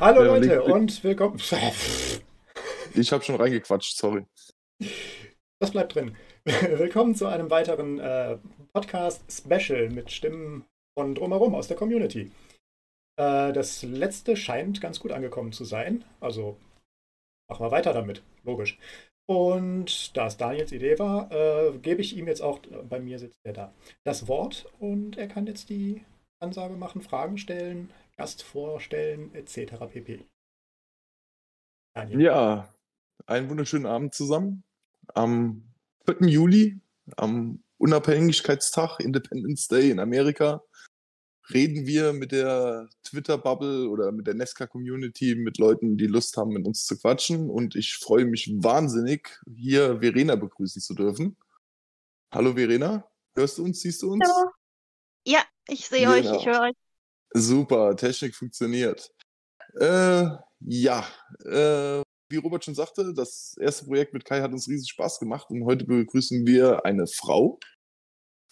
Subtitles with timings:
[0.00, 1.38] Hallo ja, Leute und willkommen.
[2.94, 4.24] Ich habe schon reingequatscht, sorry.
[5.58, 6.16] Das bleibt drin.
[6.44, 8.38] Willkommen zu einem weiteren äh,
[8.72, 10.64] Podcast-Special mit Stimmen
[10.98, 12.32] von drumherum aus der Community.
[13.16, 16.02] Äh, das letzte scheint ganz gut angekommen zu sein.
[16.18, 16.56] Also
[17.50, 18.78] machen wir weiter damit, logisch.
[19.28, 23.36] Und da es Daniels Idee war, äh, gebe ich ihm jetzt auch, bei mir sitzt
[23.44, 23.74] er da,
[24.04, 26.02] das Wort und er kann jetzt die
[26.40, 29.72] Ansage machen, Fragen stellen, Gast vorstellen, etc.
[29.90, 30.26] pp.
[31.94, 32.20] Daniel.
[32.20, 32.74] Ja,
[33.26, 34.64] einen wunderschönen Abend zusammen.
[35.14, 35.72] Am
[36.06, 36.28] 4.
[36.28, 36.80] Juli,
[37.16, 40.62] am Unabhängigkeitstag, Independence Day in Amerika,
[41.52, 46.66] reden wir mit der Twitter-Bubble oder mit der Nesca-Community, mit Leuten, die Lust haben, mit
[46.66, 47.50] uns zu quatschen.
[47.50, 51.36] Und ich freue mich wahnsinnig, hier Verena begrüßen zu dürfen.
[52.32, 54.28] Hallo Verena, hörst du uns, siehst du uns?
[54.28, 54.50] Hallo.
[55.26, 56.76] Ja, ich sehe euch, ich höre euch.
[57.32, 59.12] Super, Technik funktioniert.
[59.78, 60.26] Äh,
[60.60, 61.06] ja,
[61.44, 65.50] äh, wie Robert schon sagte, das erste Projekt mit Kai hat uns riesig Spaß gemacht
[65.50, 67.58] und heute begrüßen wir eine Frau.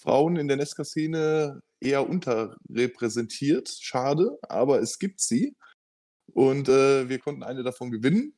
[0.00, 3.68] Frauen in der Nesca-Szene eher unterrepräsentiert.
[3.80, 5.56] Schade, aber es gibt sie.
[6.32, 8.34] Und äh, wir konnten eine davon gewinnen.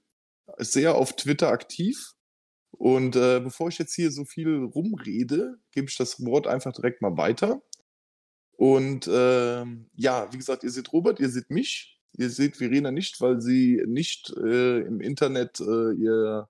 [0.58, 2.14] Sehr auf Twitter aktiv.
[2.70, 7.02] Und äh, bevor ich jetzt hier so viel rumrede, gebe ich das Wort einfach direkt
[7.02, 7.62] mal weiter.
[8.60, 13.18] Und äh, ja, wie gesagt, ihr seht Robert, ihr seht mich, ihr seht Verena nicht,
[13.22, 16.46] weil sie nicht äh, im Internet äh, ihr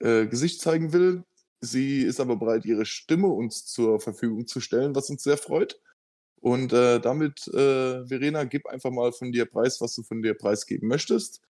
[0.00, 1.22] äh, Gesicht zeigen will.
[1.60, 5.80] Sie ist aber bereit, ihre Stimme uns zur Verfügung zu stellen, was uns sehr freut.
[6.40, 10.34] Und äh, damit, äh, Verena, gib einfach mal von dir Preis, was du von dir
[10.34, 11.42] preisgeben möchtest.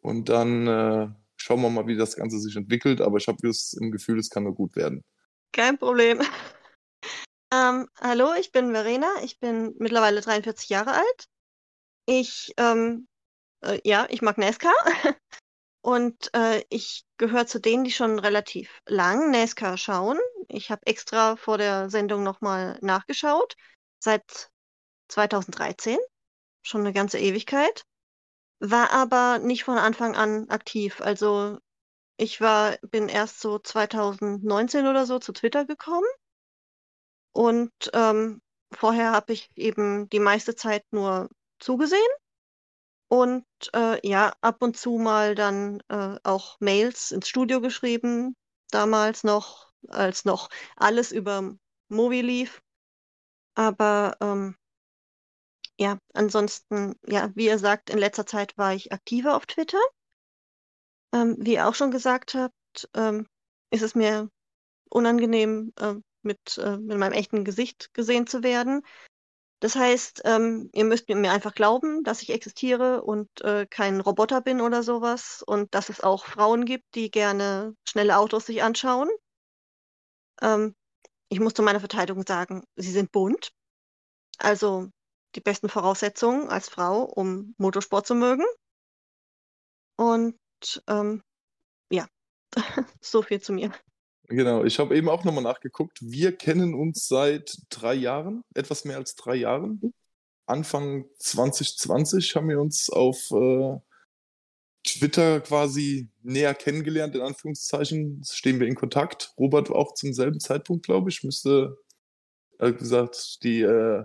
[0.00, 3.02] Und dann schauen wir mal, wie das Ganze sich entwickelt.
[3.02, 5.04] Aber ich habe das Gefühl, es kann nur gut werden.
[5.52, 6.20] Kein Problem.
[7.54, 9.08] ähm, hallo, ich bin Verena.
[9.22, 11.28] Ich bin mittlerweile 43 Jahre alt.
[12.06, 13.08] Ich, ähm,
[13.62, 14.72] äh, ja, ich mag NASCAR.
[15.82, 20.18] Und äh, ich gehöre zu denen, die schon relativ lang NASCAR schauen.
[20.48, 23.54] Ich habe extra vor der Sendung nochmal nachgeschaut.
[24.00, 24.50] Seit
[25.08, 25.98] 2013,
[26.62, 27.84] schon eine ganze Ewigkeit.
[28.60, 31.00] War aber nicht von Anfang an aktiv.
[31.00, 31.58] Also
[32.16, 36.06] ich war, bin erst so 2019 oder so zu Twitter gekommen.
[37.34, 38.40] Und ähm,
[38.72, 41.28] vorher habe ich eben die meiste Zeit nur
[41.58, 42.00] zugesehen
[43.08, 48.34] und äh, ja, ab und zu mal dann äh, auch Mails ins Studio geschrieben,
[48.70, 51.54] damals noch, als noch alles über
[51.88, 52.62] Movie lief.
[53.54, 54.56] Aber ähm,
[55.78, 59.80] ja, ansonsten, ja, wie ihr sagt, in letzter Zeit war ich aktiver auf Twitter.
[61.12, 63.26] Ähm, wie ihr auch schon gesagt habt, ähm,
[63.70, 64.28] ist es mir
[64.90, 68.82] unangenehm, äh, mit, äh, mit meinem echten Gesicht gesehen zu werden.
[69.60, 74.40] Das heißt, ähm, ihr müsst mir einfach glauben, dass ich existiere und äh, kein Roboter
[74.42, 79.08] bin oder sowas und dass es auch Frauen gibt, die gerne schnelle Autos sich anschauen.
[80.42, 80.74] Ähm,
[81.28, 83.52] ich muss zu meiner Verteidigung sagen, sie sind bunt.
[84.38, 84.90] Also
[85.34, 88.44] die besten Voraussetzungen als Frau, um Motorsport zu mögen.
[89.96, 90.38] Und
[90.88, 91.22] ähm,
[91.90, 92.06] ja,
[93.00, 93.72] so viel zu mir.
[94.28, 95.98] Genau, ich habe eben auch nochmal nachgeguckt.
[96.00, 99.92] Wir kennen uns seit drei Jahren, etwas mehr als drei Jahren.
[100.46, 103.78] Anfang 2020 haben wir uns auf äh,
[104.82, 108.22] Twitter quasi näher kennengelernt, in Anführungszeichen.
[108.24, 109.34] Stehen wir in Kontakt.
[109.38, 111.22] Robert auch zum selben Zeitpunkt, glaube ich.
[111.22, 111.78] Müsste,
[112.58, 114.04] äh, gesagt, die äh,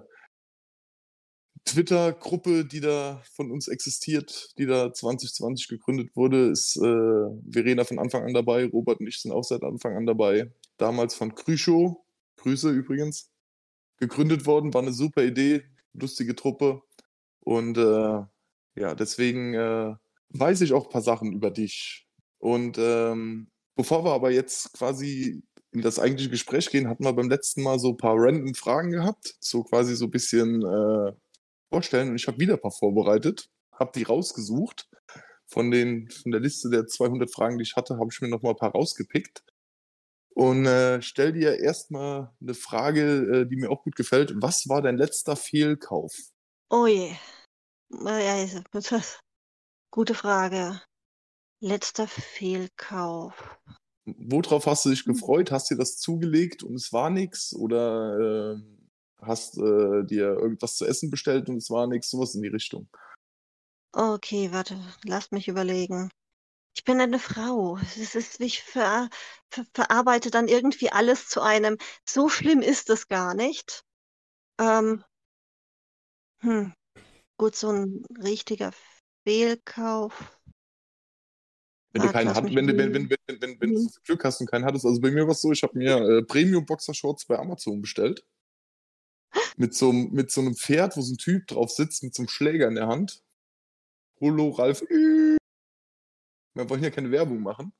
[1.69, 6.81] Twitter-Gruppe, die da von uns existiert, die da 2020 gegründet wurde, ist äh,
[7.51, 10.51] Verena von Anfang an dabei, Robert und ich sind auch seit Anfang an dabei.
[10.77, 11.97] Damals von Krüschow,
[12.37, 13.29] Grüße übrigens,
[13.97, 15.63] gegründet worden, war eine super Idee,
[15.93, 16.81] lustige Truppe.
[17.41, 18.23] Und äh,
[18.75, 19.93] ja, deswegen äh,
[20.29, 22.07] weiß ich auch ein paar Sachen über dich.
[22.39, 27.29] Und ähm, bevor wir aber jetzt quasi in das eigentliche Gespräch gehen, hatten wir beim
[27.29, 31.11] letzten Mal so ein paar random Fragen gehabt, so quasi so ein bisschen äh,
[31.69, 34.87] vorstellen und ich habe wieder ein paar vorbereitet, habe die rausgesucht.
[35.51, 38.43] Von, den, von der Liste der 200 Fragen, die ich hatte, habe ich mir noch
[38.43, 39.43] mal ein paar rausgepickt.
[40.35, 44.31] Und äh, stell dir erstmal eine Frage, äh, die mir auch gut gefällt.
[44.35, 46.15] Was war dein letzter Fehlkauf?
[46.69, 47.15] Oh je.
[49.91, 50.79] Gute Frage.
[51.61, 53.33] Letzter Fehlkauf.
[54.05, 55.51] Worauf hast du dich gefreut?
[55.51, 57.53] Hast du dir das zugelegt und es war nichts?
[57.53, 58.78] Oder äh,
[59.21, 62.89] hast äh, dir irgendwas zu essen bestellt und es war nichts, sowas in die Richtung.
[63.93, 66.09] Okay, warte, lass mich überlegen.
[66.75, 67.77] Ich bin eine Frau.
[67.97, 69.09] Es ist, ich ver,
[69.51, 71.77] ver, verarbeite dann irgendwie alles zu einem.
[72.07, 73.83] So schlimm ist es gar nicht.
[74.59, 75.03] Ähm,
[76.41, 76.73] hm,
[77.37, 78.71] gut, so ein richtiger
[79.25, 80.39] Fehlkauf.
[81.91, 82.93] Wenn du keinen lass hat, mich wenn, du- wenn, überlegen.
[82.93, 83.79] wenn, wenn, wenn, wenn du Mhm.
[83.79, 84.85] so viel Glück hast und keinen hattest.
[84.85, 88.23] Also bei mir war es so, ich habe mir äh, Premium Boxershorts bei Amazon bestellt.
[89.59, 92.21] Mit so, einem- mit so einem Pferd, wo so ein Typ drauf sitzt, mit so
[92.21, 93.21] einem Schläger in der Hand.
[94.21, 94.81] Holo, Ralf.
[94.89, 95.37] Wir
[96.55, 97.73] wollen ja keine Werbung machen.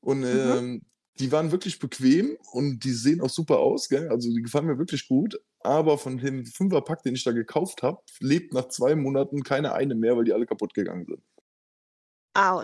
[0.00, 0.22] Und
[0.58, 0.82] ähm,
[1.18, 4.08] die waren wirklich bequem und die sehen auch super aus, gell?
[4.08, 5.40] Also die gefallen mir wirklich gut.
[5.60, 9.94] Aber von dem Fünferpack, den ich da gekauft habe, lebt nach zwei Monaten keine eine
[9.94, 11.22] mehr, weil die alle kaputt gegangen sind.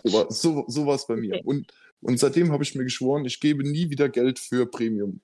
[0.04, 1.34] So war so, so war's bei mir.
[1.36, 1.42] Okay.
[1.44, 5.20] Und, und seitdem habe ich mir geschworen, ich gebe nie wieder Geld für Premium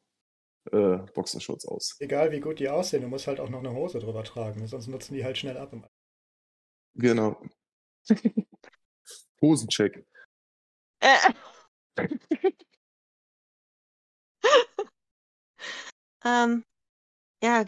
[0.72, 1.96] äh, Boxershorts aus.
[2.00, 4.88] Egal wie gut die aussehen, du musst halt auch noch eine Hose drüber tragen, sonst
[4.88, 5.74] nutzen die halt schnell ab.
[6.94, 7.40] Genau.
[9.40, 10.04] Hosencheck.
[11.00, 11.16] Äh.
[16.24, 16.64] ähm,
[17.42, 17.64] ja,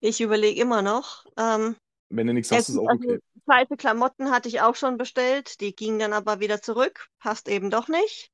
[0.00, 1.26] ich überlege immer noch.
[1.36, 1.76] Ähm,
[2.08, 3.18] Wenn du nichts hast, ist auch also okay.
[3.44, 7.08] Zweite Klamotten hatte ich auch schon bestellt, die gingen dann aber wieder zurück.
[7.18, 8.30] Passt eben doch nicht.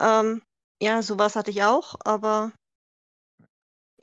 [0.00, 0.42] Ähm,
[0.80, 2.52] ja, sowas hatte ich auch, aber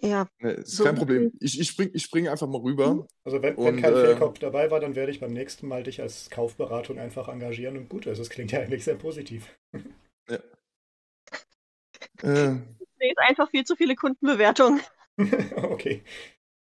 [0.05, 1.31] ja, Ne, ist so kein Problem.
[1.39, 3.07] Ich, ich, spring, ich springe einfach mal rüber.
[3.23, 5.83] Also wenn, wenn Und, kein äh, Fehlkauf dabei war, dann werde ich beim nächsten Mal
[5.83, 8.19] dich als Kaufberatung einfach engagieren und gut ist.
[8.19, 9.49] Das klingt ja eigentlich sehr positiv.
[12.23, 12.51] Äh,
[12.97, 14.81] nee, ist einfach viel zu viele Kundenbewertungen.
[15.57, 16.03] okay.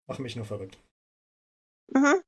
[0.07, 0.77] Mach mich nur verrückt.
[1.93, 2.21] Mhm.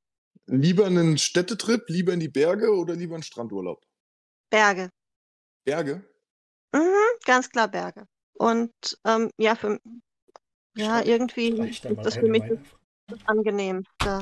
[0.47, 3.81] lieber einen Städtetrip, lieber in die Berge oder lieber einen Strandurlaub?
[4.49, 4.89] Berge.
[5.65, 6.03] Berge?
[6.73, 8.05] Mhm, ganz klar Berge.
[8.33, 8.73] Und
[9.05, 9.79] ähm, ja, für
[10.75, 12.43] ja, Stadt irgendwie ist das für mich
[13.07, 14.21] das Angenehmste.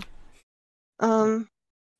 [1.01, 1.47] Ähm,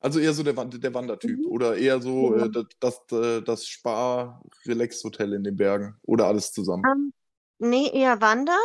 [0.00, 1.46] Also eher so der, der Wandertyp Mhm.
[1.46, 2.46] oder eher so Ja.
[2.46, 6.84] äh, das, das, äh, das Spar-Relax-Hotel in den Bergen oder alles zusammen.
[6.84, 7.12] ähm,
[7.58, 8.56] nee, eher wandern.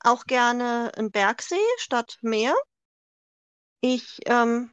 [0.00, 2.54] Auch gerne ein Bergsee statt Meer.
[3.80, 4.70] Ich ähm,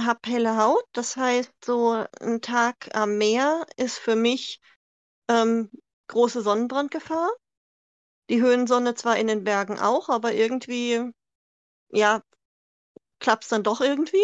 [0.00, 4.60] habe helle Haut, das heißt, so ein Tag am Meer ist für mich
[5.28, 5.70] ähm,
[6.08, 7.30] große Sonnenbrandgefahr.
[8.28, 11.10] Die Höhensonne zwar in den Bergen auch, aber irgendwie,
[11.90, 12.22] ja,
[13.20, 14.22] klappt's dann doch irgendwie.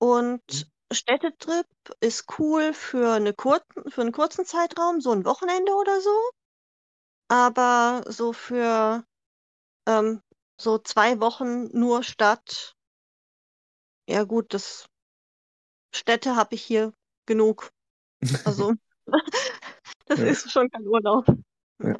[0.00, 1.66] Und Städtetrip
[2.00, 6.10] ist cool für eine kurzen, für einen kurzen Zeitraum, so ein Wochenende oder so.
[7.28, 9.04] Aber so für
[9.88, 10.22] ähm,
[10.60, 12.76] so zwei Wochen nur Stadt,
[14.08, 14.86] ja gut, das
[15.94, 16.92] Städte habe ich hier
[17.26, 17.70] genug.
[18.44, 18.74] Also
[20.06, 20.26] das Ja.
[20.26, 21.26] ist schon kein Urlaub.
[21.80, 21.96] Ja,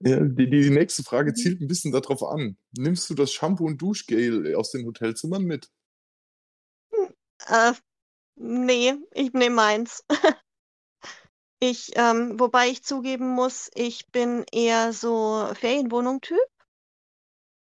[0.00, 1.34] die, die nächste Frage Mhm.
[1.34, 2.56] zielt ein bisschen darauf an.
[2.76, 5.70] Nimmst du das Shampoo und Duschgel aus den Hotelzimmern mit?
[7.46, 7.74] Äh,
[8.36, 10.04] nee, ich nehme meins.
[11.62, 16.38] Ich, ähm, wobei ich zugeben muss, ich bin eher so Ferienwohnung-Typ.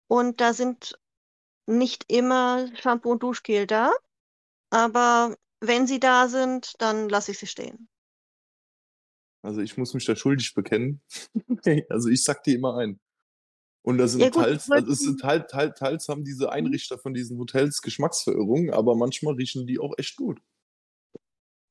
[0.08, 1.00] Und da sind
[1.68, 3.92] nicht immer Shampoo und Duschgel da.
[4.72, 7.90] Aber wenn sie da sind, dann lasse ich sie stehen.
[9.42, 11.02] Also ich muss mich da schuldig bekennen.
[11.90, 13.00] also ich sack die immer ein.
[13.82, 16.98] Und da sind Ja, gut, teils, also es sind halt, teils, teils haben diese Einrichter
[16.98, 20.40] von diesen Hotels Geschmacksverirrungen, aber manchmal riechen die auch echt gut.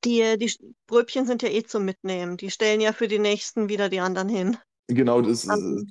[0.05, 0.53] Die, die
[0.87, 2.37] Bröbchen sind ja eh zum Mitnehmen.
[2.37, 4.57] Die stellen ja für die nächsten wieder die anderen hin.
[4.87, 5.85] Genau, das ist, Also,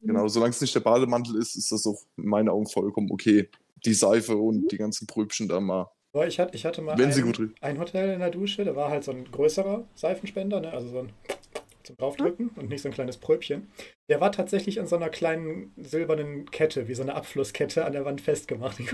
[0.00, 3.48] genau, solange es nicht der Bademantel ist, ist das auch in meinen Augen vollkommen okay.
[3.84, 5.90] Die Seife und die ganzen Pröbchen da mal.
[6.26, 8.76] Ich hatte, ich hatte mal Wenn ein, sie gut ein Hotel in der Dusche, da
[8.76, 10.72] war halt so ein größerer Seifenspender, ne?
[10.72, 11.12] also so ein
[11.84, 13.70] zum Draufdrücken und nicht so ein kleines Pröbchen.
[14.08, 18.04] Der war tatsächlich an so einer kleinen silbernen Kette, wie so eine Abflusskette an der
[18.04, 18.78] Wand festgemacht.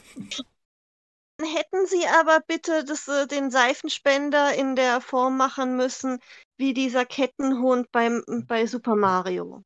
[1.39, 6.19] Hätten Sie aber bitte das, äh, den Seifenspender in der Form machen müssen,
[6.57, 9.63] wie dieser Kettenhund beim, bei Super Mario.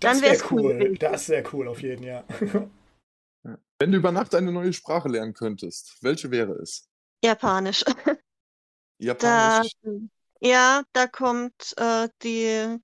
[0.00, 0.98] Dann das wäre wär's cool cool.
[0.98, 2.70] Das wäre cool auf jeden Fall.
[3.42, 6.88] Wenn du über Nacht eine neue Sprache lernen könntest, welche wäre es?
[7.22, 7.84] Japanisch.
[8.98, 9.72] Da, Japanisch.
[10.40, 12.78] ja, da kommt äh, die,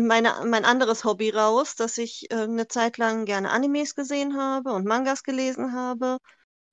[0.00, 4.72] meine, mein anderes Hobby raus, dass ich äh, eine Zeit lang gerne Animes gesehen habe
[4.72, 6.18] und Mangas gelesen habe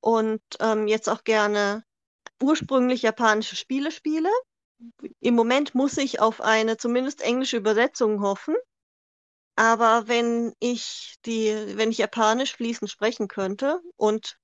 [0.02, 1.84] und ähm, jetzt auch gerne
[2.42, 4.30] ursprünglich japanische Spiele spiele.
[5.20, 8.56] Im Moment muss ich auf eine zumindest englische Übersetzung hoffen.
[9.60, 14.38] Aber wenn ich die, wenn ich Japanisch fließend sprechen könnte und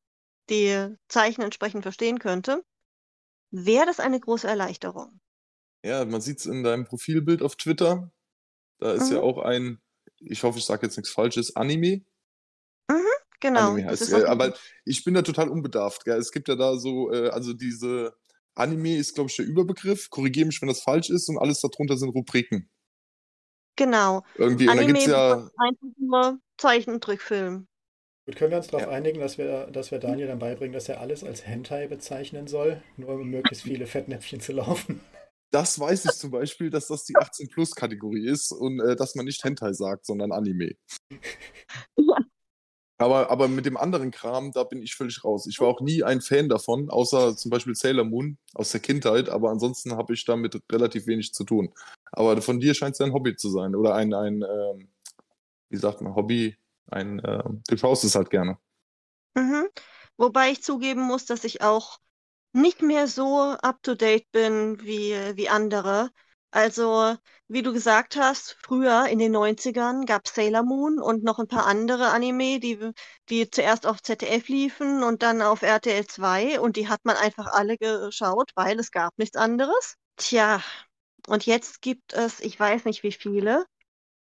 [0.49, 2.65] die Zeichen entsprechend verstehen könnte,
[3.49, 5.21] wäre das eine große Erleichterung.
[5.85, 8.11] Ja, man sieht es in deinem Profilbild auf Twitter.
[8.79, 9.23] Da ist ja Mhm.
[9.23, 9.81] auch ein,
[10.17, 12.03] ich hoffe, ich sage jetzt nichts Falsches, Anime.
[13.39, 14.53] Genau, Anime heißt auch- Aber
[14.83, 16.03] ich bin da total unbedarft.
[16.03, 16.17] Gell?
[16.17, 18.17] Es gibt ja da so, äh, also diese
[18.53, 20.09] Anime ist, glaube ich, der Überbegriff.
[20.09, 21.29] Korrigiere mich, wenn das falsch ist.
[21.29, 22.69] Und alles darunter sind Rubriken.
[23.75, 24.23] Genau.
[24.35, 24.67] Irgendwie.
[24.67, 27.67] Und da Anime gibt es ja, bedeutet einfach nur Zeichentrickfilm.
[28.25, 28.93] Gut, können wir uns darauf Ja.
[28.93, 32.81] einigen, dass wir, dass wir Daniel dann beibringen, dass er alles als Hentai bezeichnen soll,
[32.97, 35.01] nur um möglichst viele Fettnäpfchen zu laufen?
[35.51, 39.43] Das weiß ich zum Beispiel, dass das die 18-Plus-Kategorie ist und äh, dass man nicht
[39.43, 40.71] Hentai sagt, sondern Anime.
[41.97, 42.17] Ja.
[42.97, 45.47] Aber, aber mit dem anderen Kram, da bin ich völlig raus.
[45.47, 49.27] Ich war auch nie ein Fan davon, außer zum Beispiel Sailor Moon aus der Kindheit,
[49.27, 51.73] aber ansonsten habe ich damit relativ wenig zu tun.
[52.15, 54.89] Aber von dir scheint es ja ein Hobby zu sein oder ein, ein ähm,
[55.69, 56.55] wie sagt man, Hobby,
[56.87, 58.57] ein, ähm, du schaust es halt gerne.
[59.35, 59.67] Mhm.
[60.17, 61.99] Wobei ich zugeben muss, dass ich auch
[62.53, 66.09] nicht mehr so up-to-date bin wie, wie andere.
[66.51, 67.17] Also,
[67.49, 71.65] wie du gesagt hast, früher in den 90ern gab Sailor Moon und noch ein paar
[71.65, 72.79] andere Anime, die,
[73.29, 77.47] die zuerst auf ZDF liefen und dann auf RTL 2 und die hat man einfach
[77.47, 79.97] alle geschaut, weil es gab nichts anderes.
[80.15, 80.61] Tja,
[81.27, 83.65] und jetzt gibt es, ich weiß nicht wie viele,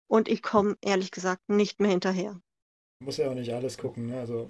[0.09, 2.39] und ich komme ehrlich gesagt nicht mehr hinterher.
[3.03, 4.19] Muss ja auch nicht alles gucken, ne?
[4.19, 4.49] Also,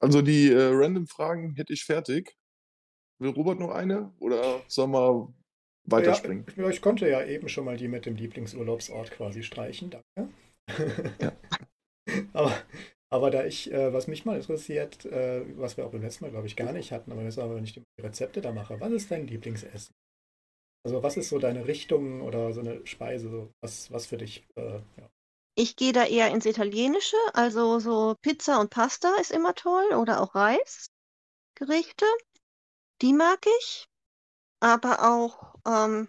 [0.00, 2.36] Also die äh, Random-Fragen hätte ich fertig.
[3.20, 5.32] Will Robert noch eine oder sollen wir
[5.88, 6.46] weiterspringen?
[6.56, 10.34] Ja, ich konnte ja eben schon mal die mit dem Lieblingsurlaubsort quasi streichen, danke.
[11.20, 11.32] Ja.
[12.32, 12.54] aber,
[13.10, 16.30] aber da ich, äh, was mich mal interessiert, äh, was wir auch beim letzten Mal,
[16.30, 18.92] glaube ich, gar nicht hatten, aber jetzt aber wenn ich die Rezepte da mache, was
[18.92, 19.94] ist dein Lieblingsessen?
[20.84, 24.46] Also was ist so deine Richtung oder so eine Speise, so was, was für dich,
[24.56, 25.10] äh, ja.
[25.56, 30.20] Ich gehe da eher ins Italienische, also so Pizza und Pasta ist immer toll oder
[30.20, 32.04] auch Reisgerichte.
[33.02, 33.88] Die mag ich.
[34.60, 36.08] Aber auch, ähm,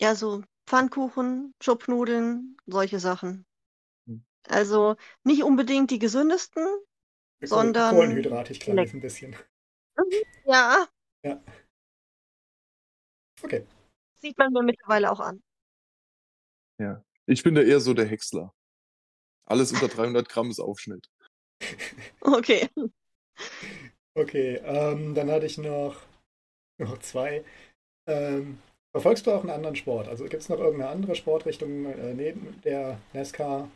[0.00, 3.44] ja, so Pfannkuchen, Schupfnudeln, solche Sachen.
[4.06, 4.24] Hm.
[4.48, 6.66] Also nicht unbedingt die gesündesten.
[7.42, 9.36] Sondern- Kohlenhydratig klang Leck- es ein bisschen.
[10.46, 10.86] Ja,
[13.44, 13.66] Okay.
[14.14, 15.42] sieht man mir mittlerweile auch an.
[17.26, 18.54] Ich bin da eher so der Häcksler.
[19.46, 21.08] Alles unter 300 Gramm ist Aufschnitt.
[22.20, 22.68] Okay.
[24.16, 26.00] Okay, ähm, dann hatte ich noch,
[26.78, 27.44] noch zwei.
[28.06, 28.60] Ähm,
[28.92, 30.08] verfolgst du auch einen anderen Sport?
[30.08, 33.68] Also gibt es noch irgendeine andere Sportrichtung äh, neben der NASCAR,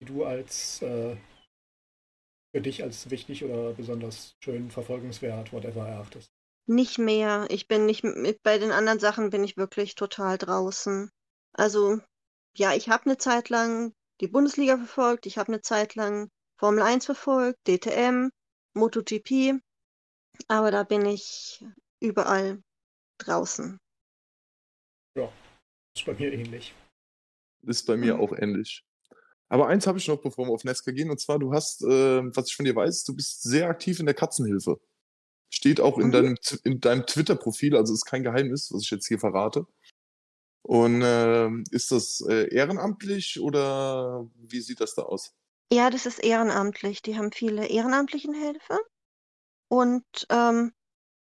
[0.00, 1.16] die du als äh,
[2.54, 6.37] für dich als wichtig oder besonders schön verfolgenswert, whatever erachtest?
[6.70, 7.46] Nicht mehr.
[7.48, 11.10] Ich bin nicht mit, bei den anderen Sachen bin ich wirklich total draußen.
[11.54, 11.98] Also,
[12.54, 16.82] ja, ich habe eine Zeit lang die Bundesliga verfolgt, ich habe eine Zeit lang Formel
[16.82, 18.28] 1 verfolgt, DTM,
[18.74, 19.62] MotoGP,
[20.48, 21.64] aber da bin ich
[22.00, 22.60] überall
[23.18, 23.78] draußen.
[25.16, 26.74] ist bei mir ähnlich.
[27.62, 28.20] Ist bei mir Mhm.
[28.20, 28.84] auch ähnlich.
[29.48, 32.22] Aber eins habe ich noch, bevor wir auf Nesca gehen, und zwar, du hast, äh,
[32.36, 34.78] was ich von dir weiß, du bist sehr aktiv in der Katzenhilfe.
[35.50, 36.12] Steht auch in Mhm.
[36.12, 39.66] deinem, in deinem Twitter-Profil, also ist kein Geheimnis, was ich jetzt hier verrate.
[40.62, 45.32] Und ähm, ist das äh, ehrenamtlich oder wie sieht das da aus?
[45.72, 47.02] Ja, das ist ehrenamtlich.
[47.02, 48.78] Die haben viele ehrenamtlichen Helfer
[49.68, 50.72] und ähm,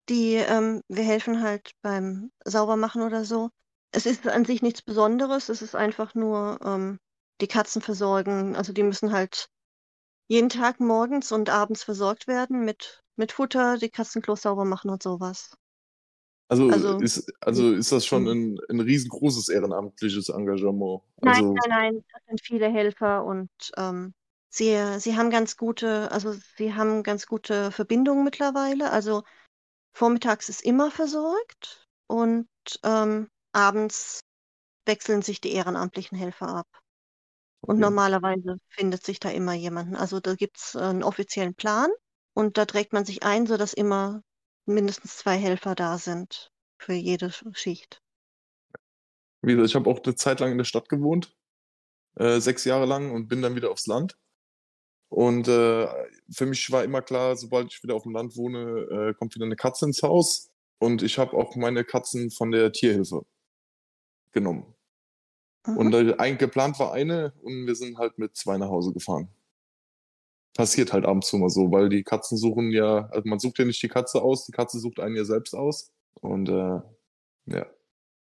[0.09, 3.49] die, ähm, wir helfen halt beim Saubermachen oder so.
[3.91, 6.99] Es ist an sich nichts Besonderes, es ist einfach nur ähm,
[7.41, 8.55] die Katzen versorgen.
[8.55, 9.47] Also die müssen halt
[10.27, 15.03] jeden Tag morgens und abends versorgt werden mit, mit Futter, die Katzenklos sauber machen und
[15.03, 15.51] sowas.
[16.49, 18.29] Also, Also- ist, also ist das schon Mhm.
[18.29, 21.01] ein, ein riesengroßes ehrenamtliches Engagement?
[21.21, 24.13] Nein, Also, nein, nein, das sind viele Helfer und ähm,
[24.49, 28.91] sie, sie haben ganz gute, also sie haben ganz gute Verbindungen mittlerweile.
[28.91, 29.23] Also
[29.93, 32.49] vormittags ist immer versorgt und
[32.83, 34.21] ähm, abends
[34.85, 36.67] wechseln sich die ehrenamtlichen Helfer ab.
[37.65, 37.79] Und Okay.
[37.79, 39.95] normalerweise findet sich da immer jemanden.
[39.95, 41.89] Also da gibt es einen offiziellen Plan
[42.33, 44.23] und da trägt man sich ein, sodass immer
[44.65, 48.01] mindestens zwei Helfer da sind für jede Schicht.
[49.41, 51.35] Wie gesagt, ich habe auch eine Zeit lang in der Stadt gewohnt,
[52.15, 54.17] äh, sechs Jahre lang und bin dann wieder aufs Land.
[55.09, 55.87] Und äh,
[56.31, 59.45] für mich war immer klar, sobald ich wieder auf dem Land wohne, äh, kommt wieder
[59.45, 60.49] eine Katze ins Haus.
[60.79, 63.25] Und ich habe auch meine Katzen von der Tierhilfe
[64.31, 64.73] genommen.
[65.67, 65.77] Mhm.
[65.77, 69.29] Und äh, eigentlich geplant war eine und wir sind halt mit zwei nach Hause gefahren.
[70.55, 73.57] Passiert halt ab und zu mal so, weil die Katzen suchen ja, also man sucht
[73.59, 75.91] ja nicht die Katze aus, die Katze sucht einen ja selbst aus.
[76.21, 76.81] Und äh,
[77.47, 77.65] ja.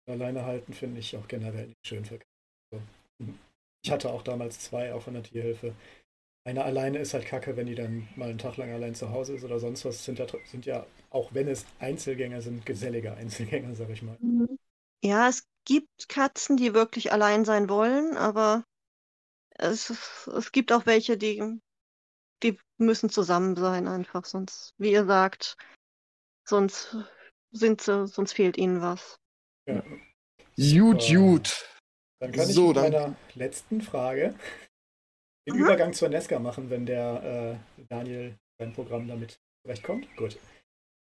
[0.07, 3.39] Alleine halten finde ich auch generell nicht schön für Katzen.
[3.83, 5.73] Ich hatte auch damals zwei, auch von der Tierhilfe.
[6.45, 9.35] Eine alleine ist halt kacke, wenn die dann mal einen Tag lang allein zu Hause
[9.35, 10.03] ist oder sonst was.
[10.03, 14.17] Sind ja, sind ja auch wenn es Einzelgänger sind, gesellige Einzelgänger, sag ich mal.
[14.19, 14.57] Mhm.
[15.03, 18.65] Ja, es gibt Katzen, die wirklich allein sein wollen, aber
[19.51, 21.59] es, es gibt auch welche, die,
[22.43, 25.58] die müssen zusammen sein einfach, sonst, wie ihr sagt,
[26.48, 26.96] sonst
[27.51, 29.19] sind sie, sonst fehlt ihnen was.
[29.67, 29.84] Ja.
[30.58, 31.65] Gut, gut.
[32.19, 34.36] Dann kann ich So, mit dann- meiner letzten Frage
[35.48, 35.63] den mhm.
[35.63, 40.08] Übergang zur Nesca machen, wenn der äh, Daniel sein Programm damit zurechtkommt.
[40.17, 40.38] Gut.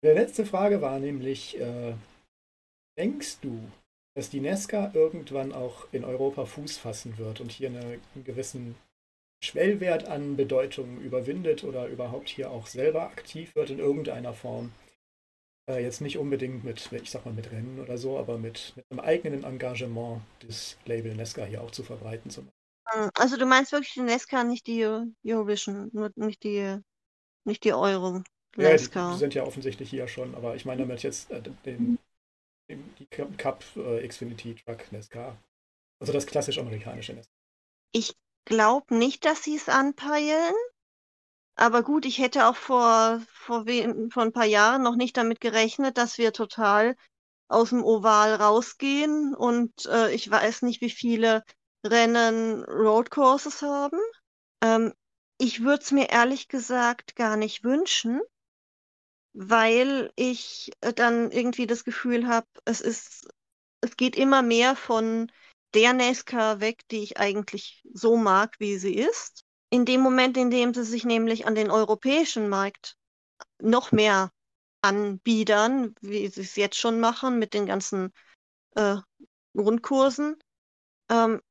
[0.04, 1.96] Die letzte Frage war nämlich, äh,
[2.98, 3.60] denkst du,
[4.16, 8.76] dass die Nesca irgendwann auch in Europa Fuß fassen wird und hier eine, einen gewissen
[9.46, 14.72] Schwellwert an Bedeutung überwindet oder überhaupt hier auch selber aktiv wird in irgendeiner Form?
[15.70, 18.86] Äh, jetzt nicht unbedingt mit, ich sag mal, mit Rennen oder so, aber mit, mit
[18.90, 22.30] einem eigenen Engagement des Label Nesca hier auch zu verbreiten.
[22.30, 22.48] Zum
[22.88, 24.86] hm, also du meinst wirklich die Nesca, nicht die
[25.26, 26.78] Eurovision, nicht die,
[27.46, 28.22] nicht die Euro.
[28.56, 29.00] Nesca.
[29.00, 31.98] Ja, die, die sind ja offensichtlich hier schon, aber ich meine damit jetzt äh, den,
[32.70, 35.36] den, die Cup äh, Xfinity Truck Nesca.
[36.00, 37.32] Also das klassisch amerikanische Nesca.
[37.92, 38.14] Ich
[38.46, 40.54] glaube nicht, dass sie es anpeilen.
[41.56, 43.66] Aber gut, ich hätte auch vor, vor,
[44.12, 46.96] vor ein paar Jahren noch nicht damit gerechnet, dass wir total
[47.48, 51.44] aus dem Oval rausgehen und äh, ich weiß nicht, wie viele
[51.86, 54.00] Rennen Roadcourses haben.
[54.62, 54.94] Ähm,
[55.38, 58.22] ich würde es mir ehrlich gesagt gar nicht wünschen,
[59.34, 63.28] weil ich äh, dann irgendwie das Gefühl habe, es ist,
[63.82, 65.32] es geht immer mehr von
[65.74, 69.44] der NASCAR weg, die ich eigentlich so mag, wie sie ist.
[69.70, 72.96] In dem Moment, in dem sie sich nämlich an den europäischen Markt
[73.60, 74.32] noch mehr
[74.82, 78.14] anbiedern, wie sie es jetzt schon machen mit den ganzen
[78.76, 78.98] äh,
[79.56, 80.38] Grundkursen,
[81.10, 81.42] ähm,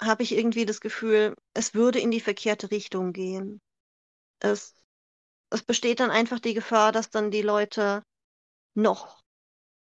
[0.00, 3.60] habe ich irgendwie das Gefühl, es würde in die verkehrte Richtung gehen.
[4.38, 4.74] Es,
[5.50, 8.02] es besteht dann einfach die Gefahr, dass dann die Leute
[8.74, 9.19] noch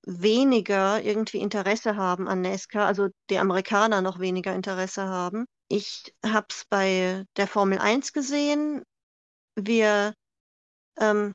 [0.07, 5.47] weniger irgendwie Interesse haben an NASCAR, also die Amerikaner noch weniger Interesse haben.
[5.69, 8.83] Ich habe es bei der Formel 1 gesehen.
[9.57, 10.15] Wir
[10.99, 11.35] ähm,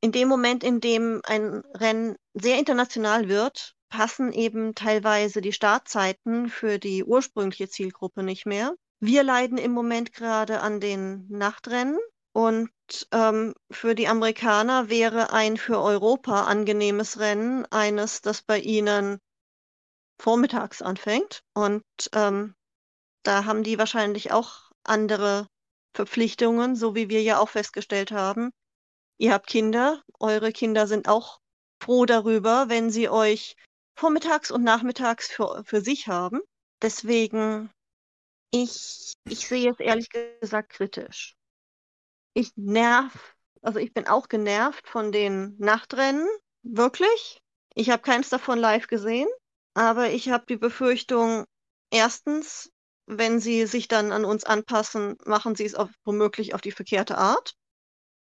[0.00, 6.48] in dem Moment, in dem ein Rennen sehr international wird, passen eben teilweise die Startzeiten
[6.48, 8.74] für die ursprüngliche Zielgruppe nicht mehr.
[9.00, 11.98] Wir leiden im Moment gerade an den Nachtrennen
[12.32, 12.70] und
[13.12, 19.18] ähm, für die Amerikaner wäre ein für Europa angenehmes Rennen eines, das bei ihnen
[20.20, 21.42] vormittags anfängt.
[21.54, 22.54] Und ähm,
[23.22, 25.48] da haben die wahrscheinlich auch andere
[25.94, 28.50] Verpflichtungen, so wie wir ja auch festgestellt haben.
[29.18, 31.40] Ihr habt Kinder, eure Kinder sind auch
[31.82, 33.56] froh darüber, wenn sie euch
[33.98, 36.40] vormittags und nachmittags für, für sich haben.
[36.82, 37.70] Deswegen,
[38.52, 41.35] ich, ich sehe es ehrlich gesagt kritisch
[42.36, 46.28] ich nerv, also ich bin auch genervt von den Nachtrennen,
[46.62, 47.40] wirklich.
[47.74, 49.28] Ich habe keins davon live gesehen,
[49.72, 51.46] aber ich habe die Befürchtung,
[51.90, 52.70] erstens,
[53.06, 57.16] wenn sie sich dann an uns anpassen, machen sie es auf, womöglich auf die verkehrte
[57.16, 57.54] Art,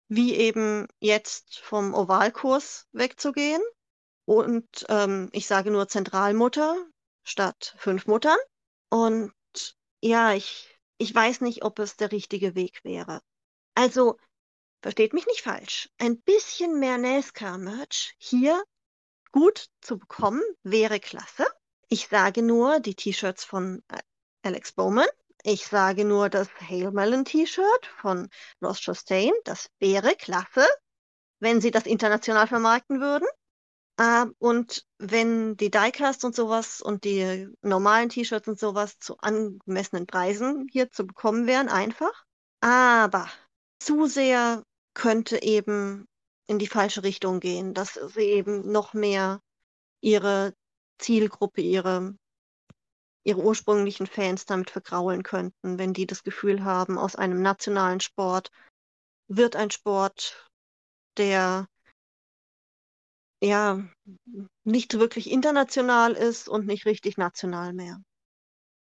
[0.07, 3.61] wie eben jetzt vom Ovalkurs wegzugehen.
[4.25, 6.75] Und ähm, ich sage nur Zentralmutter
[7.23, 8.37] statt fünf Muttern.
[8.89, 9.31] Und
[10.01, 13.21] ja, ich, ich weiß nicht, ob es der richtige Weg wäre.
[13.75, 14.17] Also,
[14.81, 18.61] versteht mich nicht falsch, ein bisschen mehr NASCAR-Merch hier
[19.31, 21.45] gut zu bekommen wäre klasse.
[21.87, 23.99] Ich sage nur die T-Shirts von äh,
[24.43, 25.07] Alex Bowman.
[25.43, 28.29] Ich sage nur das Hail Melon T-Shirt von
[28.61, 29.31] Ross Chastain.
[29.43, 30.67] Das wäre klasse,
[31.39, 33.27] wenn sie das international vermarkten würden.
[33.99, 40.07] Uh, und wenn die Diecast und sowas und die normalen T-Shirts und sowas zu angemessenen
[40.07, 42.23] Preisen hier zu bekommen wären, einfach.
[42.61, 43.29] Aber
[43.81, 44.63] zu sehr
[44.93, 46.05] könnte eben
[46.47, 49.41] in die falsche Richtung gehen, dass sie eben noch mehr
[50.01, 50.53] ihre
[50.99, 52.15] Zielgruppe, ihre,
[53.23, 58.51] ihre ursprünglichen Fans damit vergraulen könnten, wenn die das Gefühl haben, aus einem nationalen Sport
[59.27, 60.49] wird ein Sport,
[61.17, 61.67] der
[63.43, 63.83] ja
[64.63, 67.99] nicht wirklich international ist und nicht richtig national mehr.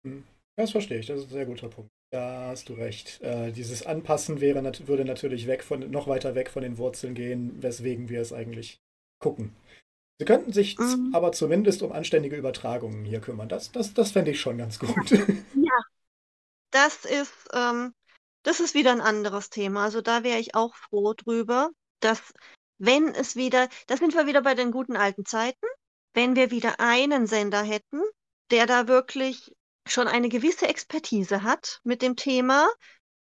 [0.05, 0.23] Hm.
[0.55, 1.94] Das verstehe ich, das ist ein sehr guter Punkt.
[2.11, 3.21] Da hast du recht.
[3.21, 7.61] Äh, dieses Anpassen wäre, würde natürlich weg von, noch weiter weg von den Wurzeln gehen,
[7.61, 8.79] weswegen wir es eigentlich
[9.19, 9.55] gucken.
[10.17, 11.11] Sie könnten sich mhm.
[11.13, 13.49] aber zumindest um anständige Übertragungen hier kümmern.
[13.49, 15.11] Das, das, das fände ich schon ganz gut.
[15.55, 15.79] Ja,
[16.71, 17.93] das ist, ähm,
[18.43, 19.83] das ist wieder ein anderes Thema.
[19.83, 22.33] Also da wäre ich auch froh drüber, dass
[22.77, 25.65] wenn es wieder, da sind wir wieder bei den guten alten Zeiten,
[26.13, 28.01] wenn wir wieder einen Sender hätten,
[28.51, 29.53] der da wirklich
[29.88, 32.67] schon eine gewisse Expertise hat mit dem Thema.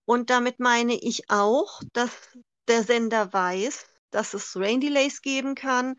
[0.05, 2.11] Und damit meine ich auch, dass
[2.69, 5.97] der Sender weiß, dass es Rain Delays geben kann,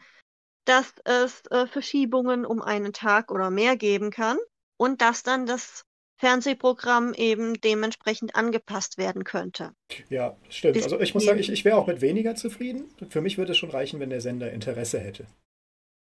[0.66, 4.38] dass es äh, Verschiebungen um einen Tag oder mehr geben kann
[4.78, 5.84] und dass dann das
[6.18, 9.74] Fernsehprogramm eben dementsprechend angepasst werden könnte.
[10.10, 10.76] Ja, stimmt.
[10.76, 12.94] Bis also ich muss sagen, ich, ich wäre auch mit weniger zufrieden.
[13.10, 15.28] Für mich würde es schon reichen, wenn der Sender Interesse hätte.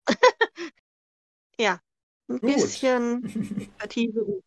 [1.58, 1.80] ja,
[2.34, 2.56] ein Gut.
[2.56, 3.24] bisschen
[3.62, 4.44] Expertise und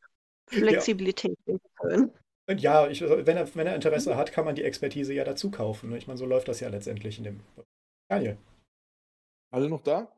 [0.49, 1.59] Flexibilität ja.
[2.49, 5.51] Ja, ich, also, wenn, er, wenn er Interesse hat, kann man die Expertise ja dazu
[5.51, 5.91] kaufen.
[5.91, 5.99] Ne?
[5.99, 7.41] Ich meine, so läuft das ja letztendlich in dem.
[8.09, 8.39] Daniel.
[9.51, 10.13] Alle noch da?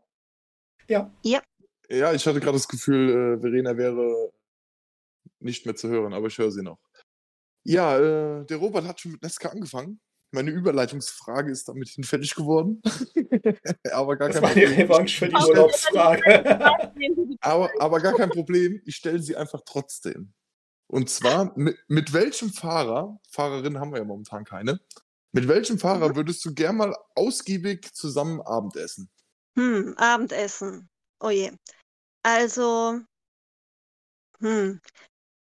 [0.88, 1.10] Ja.
[1.24, 1.42] Ja.
[1.88, 4.30] Ja, ich hatte gerade das Gefühl, äh, Verena wäre
[5.40, 6.78] nicht mehr zu hören, aber ich höre sie noch.
[7.64, 10.00] Ja, äh, der Robert hat schon mit Nesca angefangen.
[10.30, 12.82] Meine Überleitungsfrage ist damit hinfällig geworden.
[13.92, 14.80] aber gar Das kein war die Problem.
[14.90, 17.38] Revanche für die Ich- Urlaubsfrage.
[17.40, 18.82] Aber, aber gar kein Problem.
[18.84, 20.32] Ich stelle sie einfach trotzdem.
[20.86, 24.80] Und zwar, mit, mit welchem Fahrer, Fahrerin haben wir ja momentan keine,
[25.32, 29.10] mit welchem Fahrer würdest du gern mal ausgiebig zusammen Abendessen?
[29.56, 30.88] Hm, Abendessen.
[31.20, 31.52] Oh je.
[32.22, 33.00] Also,
[34.40, 34.80] hm.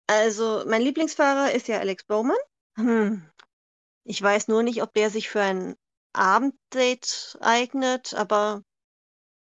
[0.06, 2.36] Also, mein Lieblingsfahrer ist ja Alex Bowman.
[2.76, 3.22] Hm.
[4.04, 5.74] Ich weiß nur nicht, ob der sich für ein
[6.12, 8.62] Abenddate eignet, aber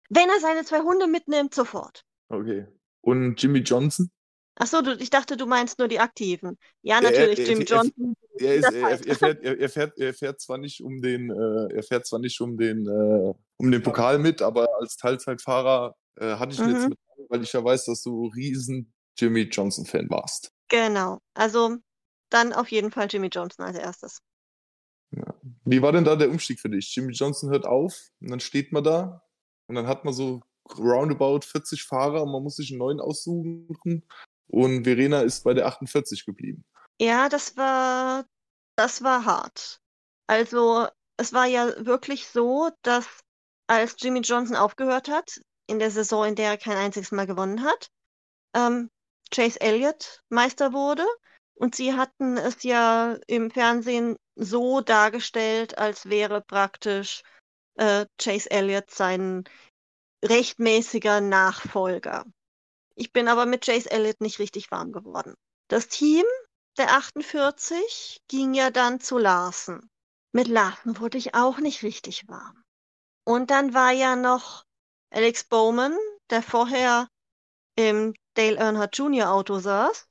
[0.09, 2.03] wenn er seine zwei Hunde mitnimmt, sofort.
[2.29, 2.67] Okay.
[3.01, 4.09] Und Jimmy Johnson?
[4.57, 6.57] Ach so, du, ich dachte, du meinst nur die Aktiven.
[6.81, 8.15] Ja, Er- natürlich, er- Jimmy er- Johnson.
[8.37, 11.73] Er, ist, er, er, fährt, er, er, fährt, er fährt zwar nicht um den, äh,
[11.73, 16.35] er fährt zwar nicht um den, äh, um den Pokal mit, aber als Teilzeitfahrer äh,
[16.35, 16.89] hatte ich ihn jetzt Mhm.
[16.89, 20.51] mit, weil ich ja weiß, dass du riesen Jimmy Johnson Fan warst.
[20.67, 21.19] Genau.
[21.33, 21.77] Also,
[22.29, 24.19] dann auf jeden Fall Jimmy Johnson als erstes.
[25.63, 26.93] Wie war denn da der Umstieg für dich?
[26.95, 29.23] Jimmy Johnson hört auf und dann steht man da
[29.67, 30.41] und dann hat man so
[30.77, 34.03] roundabout 40 Fahrer und man muss sich einen neuen aussuchen
[34.47, 36.65] und Verena ist bei der 48 geblieben.
[36.99, 38.25] Ja, das war,
[38.75, 39.81] das war hart.
[40.27, 40.87] Also,
[41.17, 43.05] es war ja wirklich so, dass
[43.67, 47.63] als Jimmy Johnson aufgehört hat, in der Saison, in der er kein einziges Mal gewonnen
[47.63, 47.89] hat,
[48.55, 48.89] ähm,
[49.31, 51.05] Chase Elliott Meister wurde.
[51.55, 57.23] Und sie hatten es ja im Fernsehen so dargestellt, als wäre praktisch
[57.75, 59.45] äh, Chase Elliott sein
[60.23, 62.25] rechtmäßiger Nachfolger.
[62.95, 65.35] Ich bin aber mit Chase Elliott nicht richtig warm geworden.
[65.69, 66.25] Das Team
[66.77, 69.89] der 48 ging ja dann zu Larsen.
[70.33, 72.61] Mit Larsen wurde ich auch nicht richtig warm.
[73.23, 74.65] Und dann war ja noch
[75.09, 75.97] Alex Bowman,
[76.29, 77.07] der vorher
[77.77, 79.31] im Dale Earnhardt Jr.
[79.31, 80.07] Auto saß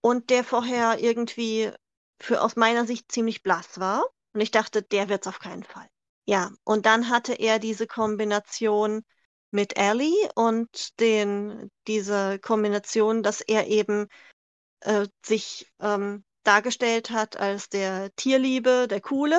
[0.00, 1.70] und der vorher irgendwie
[2.20, 4.04] für aus meiner Sicht ziemlich blass war.
[4.32, 5.88] Und ich dachte, der wird's auf keinen Fall.
[6.26, 9.02] Ja, und dann hatte er diese Kombination
[9.50, 14.08] mit Ellie und den, diese Kombination, dass er eben
[14.80, 19.38] äh, sich ähm, dargestellt hat als der Tierliebe, der Coole.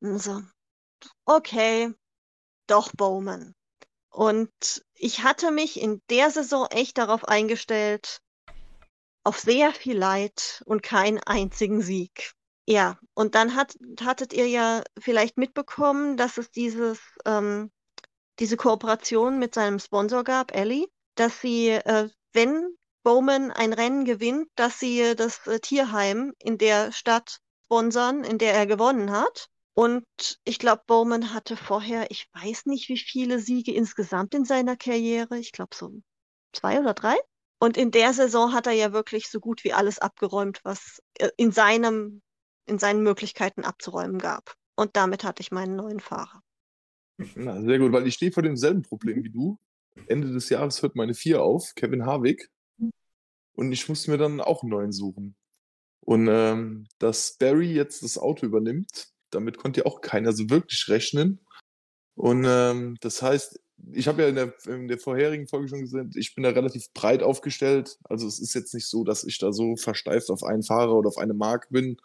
[0.00, 0.42] Und so,
[1.24, 1.92] okay,
[2.66, 3.54] doch Bowman.
[4.10, 8.20] Und ich hatte mich in der Saison echt darauf eingestellt,
[9.26, 12.32] auf sehr viel Leid und keinen einzigen Sieg.
[12.64, 17.72] Ja, und dann hat, hattet ihr ja vielleicht mitbekommen, dass es dieses, ähm,
[18.38, 20.86] diese Kooperation mit seinem Sponsor gab, Ellie,
[21.16, 26.92] dass sie, äh, wenn Bowman ein Rennen gewinnt, dass sie das äh, Tierheim in der
[26.92, 29.48] Stadt sponsern, in der er gewonnen hat.
[29.74, 30.04] Und
[30.44, 35.36] ich glaube, Bowman hatte vorher, ich weiß nicht, wie viele Siege insgesamt in seiner Karriere.
[35.38, 35.90] Ich glaube so
[36.52, 37.16] zwei oder drei.
[37.58, 41.30] Und in der Saison hat er ja wirklich so gut wie alles abgeräumt, was äh,
[41.36, 42.22] in seinem,
[42.66, 44.54] in seinen Möglichkeiten abzuräumen gab.
[44.76, 46.42] Und damit hatte ich meinen neuen Fahrer.
[47.34, 49.58] Na, sehr gut, weil ich stehe vor demselben Problem wie du.
[50.06, 52.50] Ende des Jahres hört meine vier auf, Kevin Harvick.
[53.54, 55.34] Und ich muss mir dann auch einen neuen suchen.
[56.00, 60.88] Und ähm, dass Barry jetzt das Auto übernimmt, damit konnte ja auch keiner so wirklich
[60.88, 61.40] rechnen.
[62.14, 63.60] Und ähm, das heißt,
[63.92, 66.92] ich habe ja in der, in der vorherigen Folge schon gesagt, ich bin da relativ
[66.92, 67.98] breit aufgestellt.
[68.04, 71.08] Also es ist jetzt nicht so, dass ich da so versteift auf einen Fahrer oder
[71.08, 71.96] auf eine Marke bin.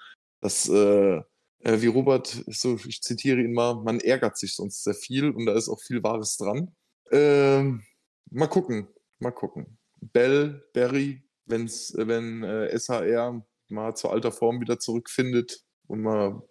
[0.42, 1.22] Das, äh,
[1.60, 5.46] äh, wie Robert, so, ich zitiere ihn mal, man ärgert sich sonst sehr viel und
[5.46, 6.76] da ist auch viel Wahres dran.
[7.12, 7.84] Ähm,
[8.30, 8.88] mal gucken,
[9.20, 9.78] mal gucken.
[10.00, 16.42] Bell, Barry, wenn's, wenn äh, SHR mal zur alter Form wieder zurückfindet und mal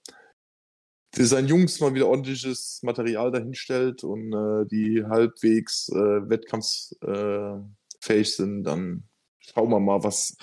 [1.15, 7.61] seinen Jungs mal wieder ordentliches Material dahinstellt und äh, die halbwegs äh, wettkampfsfähig äh,
[8.01, 9.05] fähig sind, dann
[9.41, 10.37] schauen wir mal, was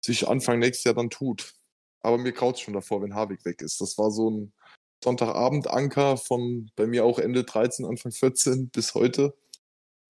[0.00, 1.54] sich Anfang nächstes Jahr dann tut.
[2.00, 3.80] Aber mir graut schon davor, wenn Harvik weg ist.
[3.80, 4.52] Das war so ein
[5.02, 9.34] Sonntagabend-Anker von bei mir auch Ende 13, Anfang 14 bis heute.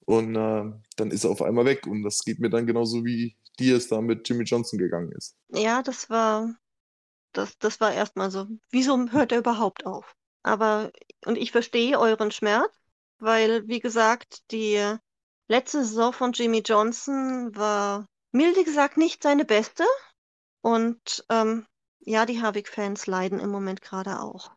[0.05, 1.87] Und äh, dann ist er auf einmal weg.
[1.87, 5.37] Und das geht mir dann genauso wie dir es da mit Jimmy Johnson gegangen ist.
[5.55, 6.55] Ja, das war,
[7.33, 8.47] das, das war erstmal so.
[8.71, 10.15] Wieso hört er überhaupt auf?
[10.43, 10.91] Aber,
[11.25, 12.73] und ich verstehe euren Schmerz,
[13.19, 14.97] weil, wie gesagt, die
[15.49, 19.85] letzte Saison von Jimmy Johnson war milde gesagt nicht seine beste.
[20.63, 21.67] Und ähm,
[22.01, 24.51] ja, die Harvick-Fans leiden im Moment gerade auch.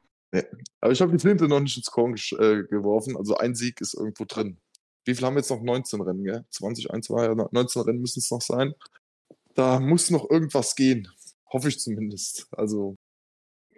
[0.82, 3.16] Aber ich habe die Flinte noch nicht ins Korn äh, geworfen.
[3.18, 4.58] Also ein Sieg ist irgendwo drin.
[5.06, 5.62] Wie viel haben wir jetzt noch?
[5.62, 6.46] 19 Rennen, gell?
[6.50, 8.74] 20, 1, 2, 19 Rennen müssen es noch sein.
[9.54, 11.08] Da muss noch irgendwas gehen.
[11.56, 12.48] Hoffe ich zumindest.
[12.52, 12.98] Also.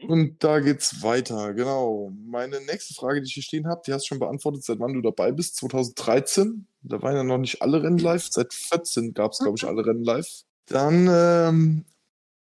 [0.07, 2.11] Und da geht's weiter, genau.
[2.25, 4.93] Meine nächste Frage, die ich hier stehen habe, die hast du schon beantwortet, seit wann
[4.93, 5.57] du dabei bist.
[5.57, 6.67] 2013.
[6.81, 8.27] Da waren ja noch nicht alle Rennen live.
[8.31, 10.27] Seit 14 gab es, glaube ich, alle Rennen live.
[10.65, 11.85] Dann, ähm,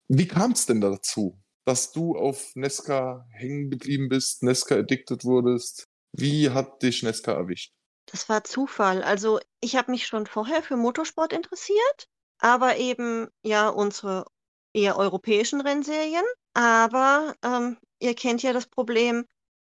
[0.10, 5.88] wie kam es denn dazu, dass du auf Nesca hängen geblieben bist, Nesca addicted wurdest?
[6.12, 7.72] Wie hat dich Nesca erwischt?
[8.08, 9.02] Das war Zufall.
[9.02, 14.26] Also ich habe mich schon vorher für Motorsport interessiert, aber eben ja unsere
[14.74, 16.24] eher europäischen Rennserien.
[16.54, 19.26] Aber ähm, ihr kennt ja das Problem,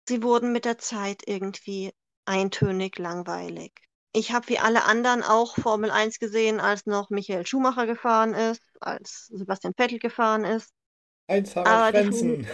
[0.07, 1.93] sie wurden mit der Zeit irgendwie
[2.25, 3.73] eintönig langweilig.
[4.15, 8.61] Ich habe wie alle anderen auch Formel 1 gesehen, als noch Michael Schumacher gefahren ist,
[8.79, 10.71] als Sebastian Vettel gefahren ist.
[11.27, 12.47] Eins Harald Frenzen.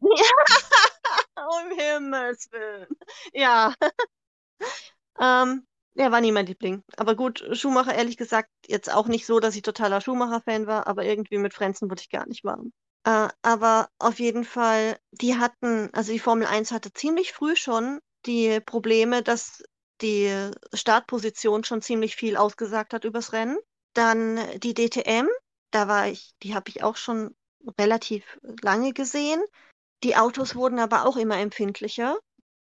[0.00, 2.88] um Himmels Willen.
[3.32, 3.72] Ja.
[5.20, 5.66] ähm,
[5.98, 6.82] er war nie mein Liebling.
[6.96, 11.04] Aber gut, Schumacher, ehrlich gesagt, jetzt auch nicht so, dass ich totaler Schumacher-Fan war, aber
[11.04, 12.72] irgendwie mit Frenzen wurde ich gar nicht warm.
[13.04, 18.00] Äh, aber auf jeden Fall, die hatten, also die Formel 1 hatte ziemlich früh schon
[18.26, 19.62] die Probleme, dass
[20.00, 23.58] die Startposition schon ziemlich viel ausgesagt hat übers Rennen.
[23.94, 25.26] Dann die DTM,
[25.72, 27.34] da war ich, die habe ich auch schon
[27.78, 29.40] relativ lange gesehen.
[30.04, 32.16] Die Autos wurden aber auch immer empfindlicher.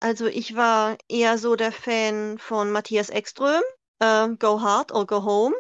[0.01, 3.63] Also ich war eher so der Fan von Matthias Ekström,
[3.99, 5.55] äh, Go Hard or Go Home.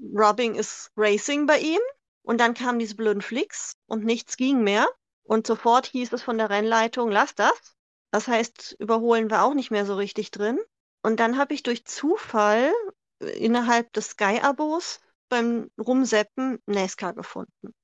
[0.00, 1.80] Rubbing is Racing bei ihm.
[2.22, 4.88] Und dann kamen diese blöden Flicks und nichts ging mehr.
[5.22, 7.76] Und sofort hieß es von der Rennleitung, lass das.
[8.10, 10.58] Das heißt, überholen war auch nicht mehr so richtig drin.
[11.02, 12.72] Und dann habe ich durch Zufall
[13.20, 17.74] äh, innerhalb des Sky-Abos beim Rumseppen NASCAR gefunden.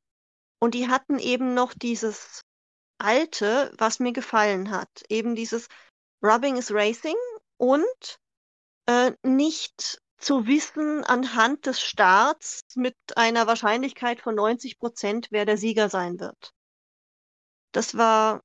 [0.59, 2.41] Und die hatten eben noch dieses
[2.99, 5.05] alte, was mir gefallen hat.
[5.09, 5.69] Eben dieses
[6.23, 7.17] Rubbing is Racing
[7.57, 8.19] und
[8.87, 15.59] äh, nicht zu wissen anhand des Starts mit einer Wahrscheinlichkeit von 90 Prozent, wer der
[15.59, 16.55] Sieger sein wird.
[17.73, 18.41] Das war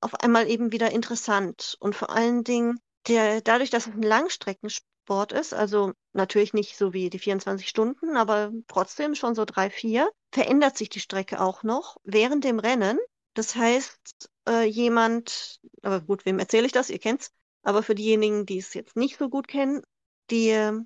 [0.00, 5.32] auf einmal eben wieder interessant und vor allen Dingen der, dadurch, dass es ein Langstreckensport
[5.32, 10.10] ist, also natürlich nicht so wie die 24 Stunden, aber trotzdem schon so drei, vier,
[10.32, 12.98] verändert sich die Strecke auch noch während dem Rennen
[13.34, 16.90] das heißt, äh, jemand, aber gut, wem erzähle ich das?
[16.90, 17.32] Ihr kennt's.
[17.62, 19.82] Aber für diejenigen, die es jetzt nicht so gut kennen,
[20.30, 20.80] die,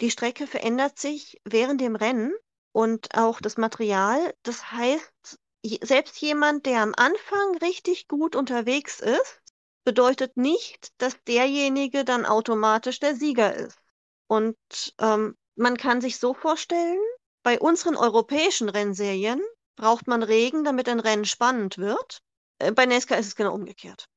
[0.00, 2.34] die Strecke verändert sich während dem Rennen
[2.72, 4.34] und auch das Material.
[4.42, 5.38] Das heißt,
[5.82, 9.40] selbst jemand, der am Anfang richtig gut unterwegs ist,
[9.84, 13.78] bedeutet nicht, dass derjenige dann automatisch der Sieger ist.
[14.26, 14.56] Und
[15.00, 17.00] ähm, man kann sich so vorstellen,
[17.42, 19.40] bei unseren europäischen Rennserien
[19.78, 22.22] braucht man Regen, damit ein Rennen spannend wird.
[22.58, 24.08] Äh, bei Nesca ist es genau umgekehrt.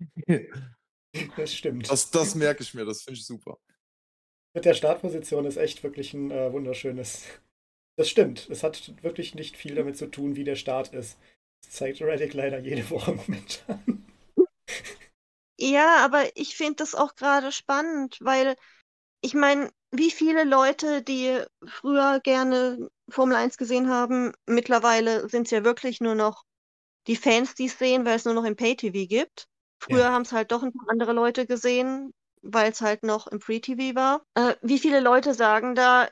[1.36, 1.90] Das stimmt.
[1.90, 3.58] Das, das merke ich mir, das finde ich super.
[4.54, 7.24] Mit der Startposition ist echt wirklich ein äh, wunderschönes.
[7.96, 8.48] Das stimmt.
[8.48, 11.18] Es hat wirklich nicht viel damit zu tun, wie der Start ist.
[11.64, 14.06] Das zeigt Reddick leider jede Woche momentan.
[15.58, 18.54] Ja, aber ich finde das auch gerade spannend, weil
[19.20, 25.50] ich meine, wie viele Leute, die früher gerne Formel 1 gesehen haben, mittlerweile sind es
[25.50, 26.44] ja wirklich nur noch
[27.06, 29.48] die Fans, die es sehen, weil es nur noch im Pay-TV gibt.
[29.80, 30.12] Früher ja.
[30.12, 33.94] haben es halt doch ein paar andere Leute gesehen, weil es halt noch im Free-TV
[33.94, 34.22] war.
[34.34, 36.08] Äh, wie viele Leute sagen da,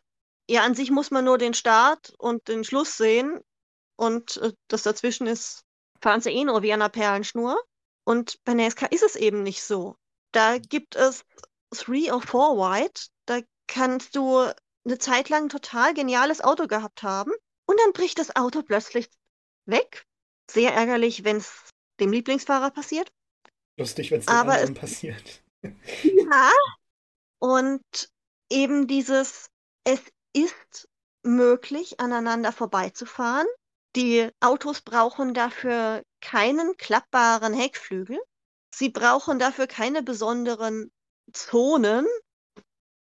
[0.49, 3.41] ja, an sich muss man nur den Start und den Schluss sehen
[3.97, 5.65] und äh, das dazwischen ist,
[6.01, 7.61] fahren sie eh nur wie an einer Perlenschnur.
[8.05, 9.97] Und bei NASCAR ist es eben nicht so.
[10.31, 11.25] Da gibt es
[11.79, 14.47] Three or Four Wide, da kannst du
[14.85, 17.33] eine Zeit lang ein total geniales Auto gehabt haben
[17.67, 19.09] und dann bricht das Auto plötzlich
[19.67, 20.05] weg.
[20.51, 23.11] Sehr ärgerlich, wenn es dem Lieblingsfahrer passiert.
[23.77, 25.43] Lustig, wenn es dem anderen es, passiert.
[26.03, 26.51] Ja.
[27.39, 28.11] Und
[28.51, 29.51] eben dieses,
[29.85, 30.01] es
[30.33, 30.89] ist
[31.23, 33.47] möglich, aneinander vorbeizufahren.
[33.97, 38.19] Die Autos brauchen dafür keinen klappbaren Heckflügel.
[38.75, 40.91] Sie brauchen dafür keine besonderen
[41.33, 42.07] Zonen,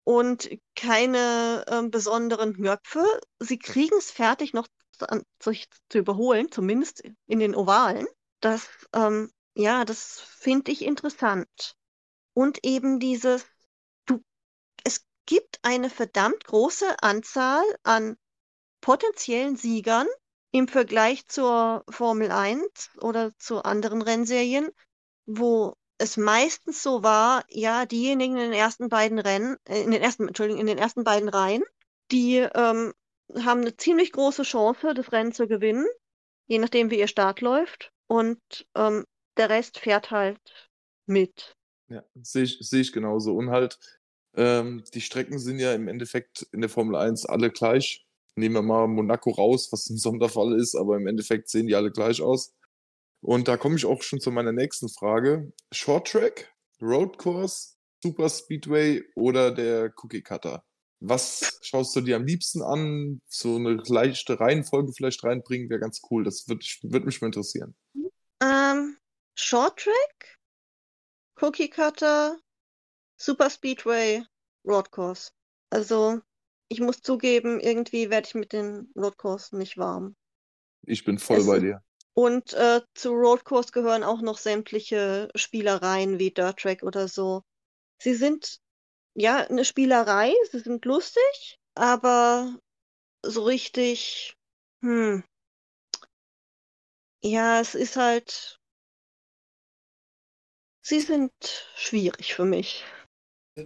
[0.05, 3.05] und keine ähm, besonderen Knöpfe.
[3.39, 4.67] Sie kriegen es fertig, noch
[5.43, 8.07] sich zu überholen, zumindest in den Ovalen.
[8.41, 11.77] Das, ähm, ja, das finde ich interessant.
[12.35, 13.47] Und eben dieses,
[14.07, 14.21] du,
[14.85, 18.17] es gibt eine verdammt große Anzahl an
[18.81, 20.07] potenziellen Siegern
[20.53, 24.71] im Vergleich zur Formel 1 oder zu anderen Rennserien,
[25.27, 30.03] wo es meistens so war, ja, diejenigen in den ersten beiden Rennen, äh, in den
[30.03, 31.63] ersten, Entschuldigung, in den ersten beiden Reihen,
[32.11, 32.95] die ähm,
[33.37, 35.87] haben eine ziemlich große Chance, das Rennen zu gewinnen,
[36.47, 37.93] je nachdem, wie ihr Start läuft.
[38.07, 38.41] Und
[38.75, 39.05] ähm,
[39.37, 40.41] der Rest fährt halt
[41.07, 41.55] mit.
[41.89, 43.37] Ja, sehe ich, seh ich genauso.
[43.37, 43.79] Und halt,
[44.35, 48.07] ähm, die Strecken sind ja im Endeffekt in der Formel 1 alle gleich.
[48.37, 51.91] Nehmen wir mal Monaco raus, was ein Sonderfall ist, aber im Endeffekt sehen die alle
[51.91, 52.55] gleich aus.
[53.23, 55.53] Und da komme ich auch schon zu meiner nächsten Frage.
[55.73, 60.65] Short Track, Road Course, Super Speedway oder der Cookie Cutter?
[61.01, 63.21] Was schaust du dir am liebsten an?
[63.27, 66.25] So eine leichte Reihenfolge vielleicht reinbringen, wäre ganz cool.
[66.25, 67.75] Das würde würd mich mal interessieren.
[68.43, 68.97] Ähm,
[69.35, 70.39] Short Track,
[71.41, 72.39] Cookie Cutter,
[73.17, 74.23] Super Speedway,
[74.67, 75.33] Road Course.
[75.71, 76.21] Also,
[76.69, 80.17] ich muss zugeben, irgendwie werde ich mit den Road Course nicht warm.
[80.87, 81.83] Ich bin voll Es bei dir.
[82.21, 87.45] Und äh, zu Road Course gehören auch noch sämtliche Spielereien wie Dirt Track oder so.
[87.99, 88.61] Sie sind
[89.15, 92.59] ja eine Spielerei, sie sind lustig, aber
[93.25, 94.37] so richtig,
[94.83, 95.25] hm,
[97.25, 98.61] ja, es ist halt,
[100.83, 101.33] sie sind
[101.75, 102.85] schwierig für mich.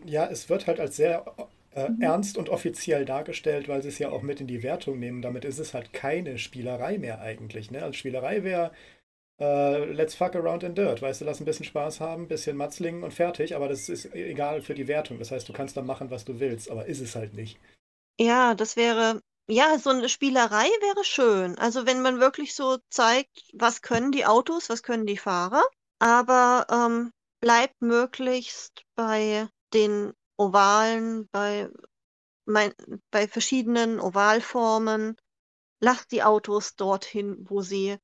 [0.04, 1.26] Ja, es wird halt als sehr
[1.74, 2.00] äh, Mhm.
[2.00, 5.22] ernst und offiziell dargestellt, weil sie es ja auch mit in die Wertung nehmen.
[5.22, 7.70] Damit ist es halt keine Spielerei mehr eigentlich.
[7.70, 7.82] Ne?
[7.82, 8.72] Als Spielerei wäre
[9.40, 11.02] äh, Let's fuck around in dirt.
[11.02, 13.56] Weißt du, lass ein bisschen Spaß haben, ein bisschen Matzlingen und fertig.
[13.56, 15.18] Aber das ist egal für die Wertung.
[15.18, 16.70] Das heißt, du kannst dann machen, was du willst.
[16.70, 17.58] Aber ist es halt nicht.
[18.18, 21.58] Ja, das wäre, ja, so eine Spielerei wäre schön.
[21.58, 25.62] Also wenn man wirklich so zeigt, was können die Autos, was können die Fahrer,
[26.00, 31.68] aber ähm, bleibt möglichst bei den Ovalen, bei,
[32.44, 32.72] mein,
[33.10, 35.16] bei verschiedenen Ovalformen.
[35.80, 37.96] Lasst die Autos dorthin, wo sie,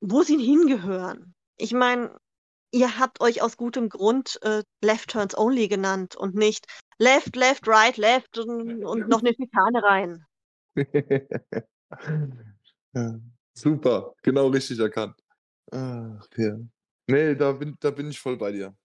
[0.00, 1.34] wo sie hingehören.
[1.56, 2.16] Ich meine,
[2.72, 6.66] ihr habt euch aus gutem Grund äh, Left Turns Only genannt und nicht
[6.98, 10.24] Left, Left, Right, Left und, und noch eine Schikane rein.
[13.54, 15.16] Super, genau richtig erkannt.
[15.70, 16.56] Ach, ja.
[17.06, 18.76] Nee, da bin, da bin ich voll bei dir.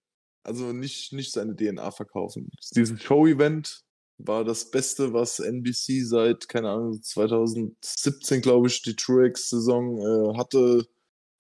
[0.44, 2.50] Also nicht, nicht seine DNA verkaufen.
[2.76, 3.84] Dieses Show-Event
[4.18, 10.88] war das Beste, was NBC seit, keine Ahnung, 2017, glaube ich, die Truex-Saison äh, hatte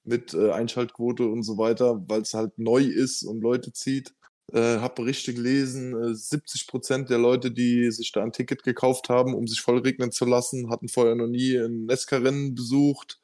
[0.04, 4.13] mit äh, Einschaltquote und so weiter, weil es halt neu ist und Leute zieht.
[4.52, 9.10] Äh, hab Berichte gelesen, äh, 70 Prozent der Leute, die sich da ein Ticket gekauft
[9.10, 13.20] haben, um sich voll regnen zu lassen, hatten vorher noch nie ein Nesca-Rennen besucht.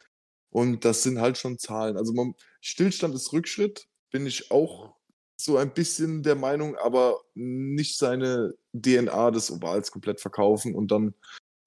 [0.51, 1.97] Und das sind halt schon Zahlen.
[1.97, 4.95] Also man, Stillstand ist Rückschritt, bin ich auch
[5.39, 11.13] so ein bisschen der Meinung, aber nicht seine DNA des Ovals komplett verkaufen und dann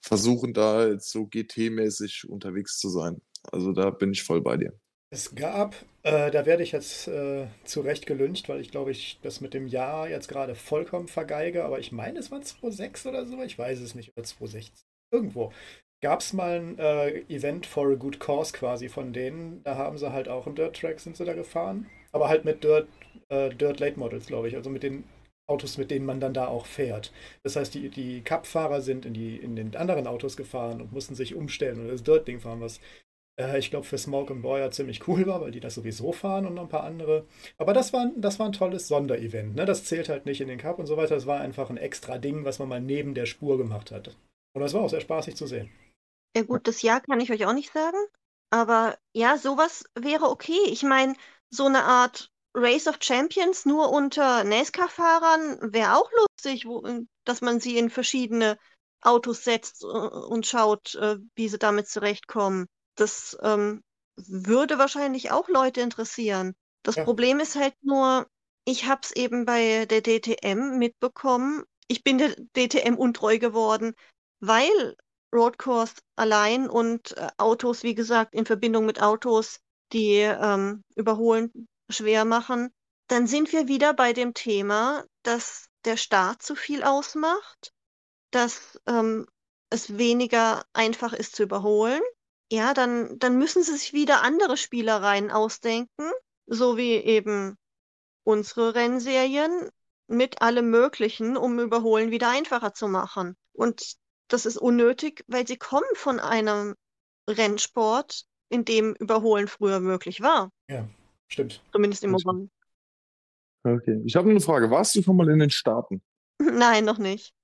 [0.02, 3.22] versuchen, da jetzt so GT-mäßig unterwegs zu sein.
[3.50, 4.72] Also da bin ich voll bei dir.
[5.10, 9.20] Es gab, äh, da werde ich jetzt äh, zu Recht gelüncht, weil ich glaube, ich
[9.22, 13.26] das mit dem Jahr jetzt gerade vollkommen vergeige, aber ich meine, es war 2006 oder
[13.26, 14.86] so, ich weiß es nicht, oder 2016.
[15.10, 15.52] Irgendwo
[16.02, 19.62] gab es mal ein äh, Event for a good cause quasi von denen.
[19.62, 22.64] Da haben sie halt auch einen Dirt Track, sind sie da gefahren, aber halt mit
[22.64, 22.88] Dirt,
[23.32, 25.04] äh, Dirt Late Models, glaube ich, also mit den
[25.48, 27.12] Autos, mit denen man dann da auch fährt.
[27.42, 31.14] Das heißt, die, die Cup-Fahrer sind in, die, in den anderen Autos gefahren und mussten
[31.14, 32.80] sich umstellen und das Dirt-Ding fahren, was
[33.40, 36.46] äh, ich glaube, für Smoke und Boyer ziemlich cool war, weil die das sowieso fahren
[36.46, 37.26] und noch ein paar andere.
[37.58, 39.56] Aber das war, das war ein tolles Sonderevent.
[39.56, 39.64] Ne?
[39.64, 41.14] Das zählt halt nicht in den Cup und so weiter.
[41.14, 44.16] Das war einfach ein extra Ding, was man mal neben der Spur gemacht hat.
[44.54, 45.70] Und das war auch sehr spaßig zu sehen.
[46.36, 47.98] Ja gut, das Jahr kann ich euch auch nicht sagen,
[48.50, 50.58] aber ja, sowas wäre okay.
[50.66, 51.14] Ich meine,
[51.50, 56.86] so eine Art Race of Champions nur unter NASCAR-Fahrern wäre auch lustig, wo,
[57.24, 58.58] dass man sie in verschiedene
[59.00, 62.66] Autos setzt äh, und schaut, äh, wie sie damit zurechtkommen.
[62.94, 63.82] Das ähm,
[64.16, 66.54] würde wahrscheinlich auch Leute interessieren.
[66.82, 67.04] Das Ja.
[67.04, 68.26] Problem ist halt nur,
[68.64, 71.64] ich habe es eben bei der DTM mitbekommen.
[71.88, 73.94] Ich bin der DTM untreu geworden,
[74.40, 74.96] weil
[75.34, 79.60] Roadcourse allein und äh, Autos, wie gesagt, in Verbindung mit Autos,
[79.92, 82.72] die ähm, Überholen schwer machen.
[83.08, 87.72] Dann sind wir wieder bei dem Thema, dass der Start zu viel ausmacht,
[88.30, 89.26] dass ähm,
[89.70, 92.00] es weniger einfach ist zu überholen.
[92.50, 96.10] Ja, dann, dann müssen sie sich wieder andere Spielereien ausdenken,
[96.46, 97.56] so wie eben
[98.24, 99.70] unsere Rennserien
[100.06, 103.36] mit allem Möglichen, um Überholen wieder einfacher zu machen.
[103.52, 103.96] Und
[104.28, 106.74] das ist unnötig, weil sie kommen von einem
[107.28, 110.50] Rennsport, in dem Überholen früher möglich war.
[110.68, 110.86] Ja,
[111.32, 111.62] stimmt.
[111.72, 112.50] Zumindest im Ovan.
[113.64, 114.00] Okay.
[114.04, 114.70] Ich habe eine Frage.
[114.70, 116.02] Warst du schon mal in den Staaten?
[116.38, 117.34] Nein, noch nicht.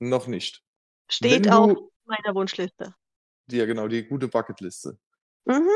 [0.00, 0.62] Noch nicht.
[1.10, 2.94] Steht Wenn auf du- meiner Wunschliste.
[3.50, 4.98] Ja, genau, die gute Bucketliste.
[5.46, 5.68] Mhm.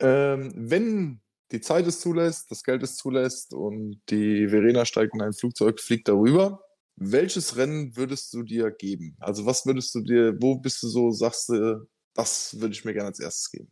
[0.00, 5.20] Ähm, wenn die Zeit es zulässt, das Geld es zulässt und die Verena steigt in
[5.20, 6.64] ein Flugzeug, fliegt darüber,
[6.96, 9.16] welches Rennen würdest du dir geben?
[9.20, 12.94] Also was würdest du dir, wo bist du so, sagst du, das würde ich mir
[12.94, 13.70] gerne als erstes geben?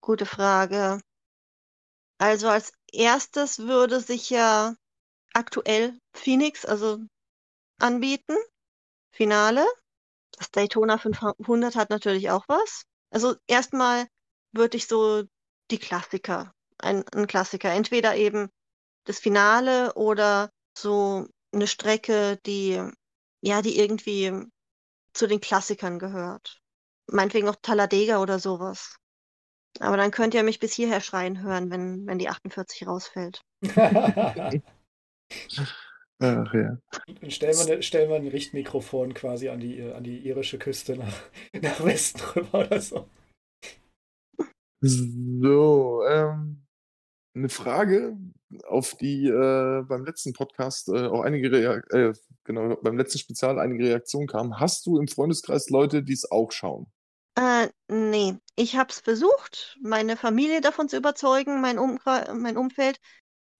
[0.00, 1.00] Gute Frage.
[2.20, 4.74] Also als erstes würde sich ja
[5.32, 6.98] aktuell Phoenix also
[7.80, 8.36] anbieten.
[9.12, 9.66] Finale.
[10.38, 12.84] das Daytona 500 hat natürlich auch was.
[13.10, 14.06] Also erstmal
[14.52, 15.24] würde ich so
[15.70, 18.50] die Klassiker, ein, ein Klassiker, entweder eben
[19.04, 22.82] das Finale oder so eine Strecke, die,
[23.42, 24.44] ja, die irgendwie
[25.14, 26.60] zu den Klassikern gehört.
[27.06, 28.96] Meinetwegen auch Talladega oder sowas.
[29.78, 33.42] Aber dann könnt ihr mich bis hierher schreien hören, wenn, wenn die 48 rausfällt.
[36.22, 36.76] Ach ja.
[37.20, 41.22] Dann stellen wir, stellen wir ein Richtmikrofon quasi an die, an die irische Küste nach,
[41.62, 43.08] nach Westen rüber oder so.
[44.82, 46.66] So, ähm,
[47.34, 48.16] eine Frage,
[48.66, 52.12] auf die äh, beim letzten Podcast äh, auch einige Rea äh,
[52.44, 54.58] genau, beim letzten Spezial einige Reaktionen kamen.
[54.58, 56.90] Hast du im Freundeskreis Leute, die es auch schauen?
[57.40, 63.00] Äh, nee, ich habe es versucht, meine Familie davon zu überzeugen, mein, Umkre mein Umfeld.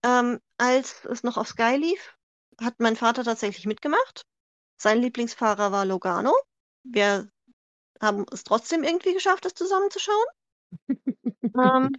[0.02, 2.14] Ähm, als es noch auf Sky lief,
[2.60, 4.26] hat mein Vater tatsächlich mitgemacht.
[4.76, 6.34] Sein Lieblingsfahrer war Logano.
[6.82, 7.30] Wir
[8.02, 10.26] haben es trotzdem irgendwie geschafft, es zusammenzuschauen.
[11.42, 11.90] ähm,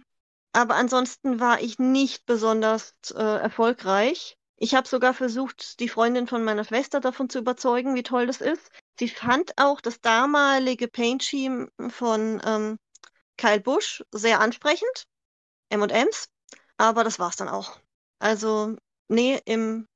[0.52, 4.38] aber ansonsten war ich nicht besonders äh, erfolgreich.
[4.54, 8.40] Ich habe sogar versucht, die Freundin von meiner Schwester davon zu überzeugen, wie toll das
[8.40, 8.70] ist.
[8.98, 12.78] Sie fand auch das damalige Paint Scheme von ähm,
[13.36, 15.06] Kyle Busch sehr ansprechend,
[15.70, 16.28] M&M's,
[16.76, 17.78] aber das war's dann auch.
[18.18, 18.76] Also,
[19.08, 19.88] nee, im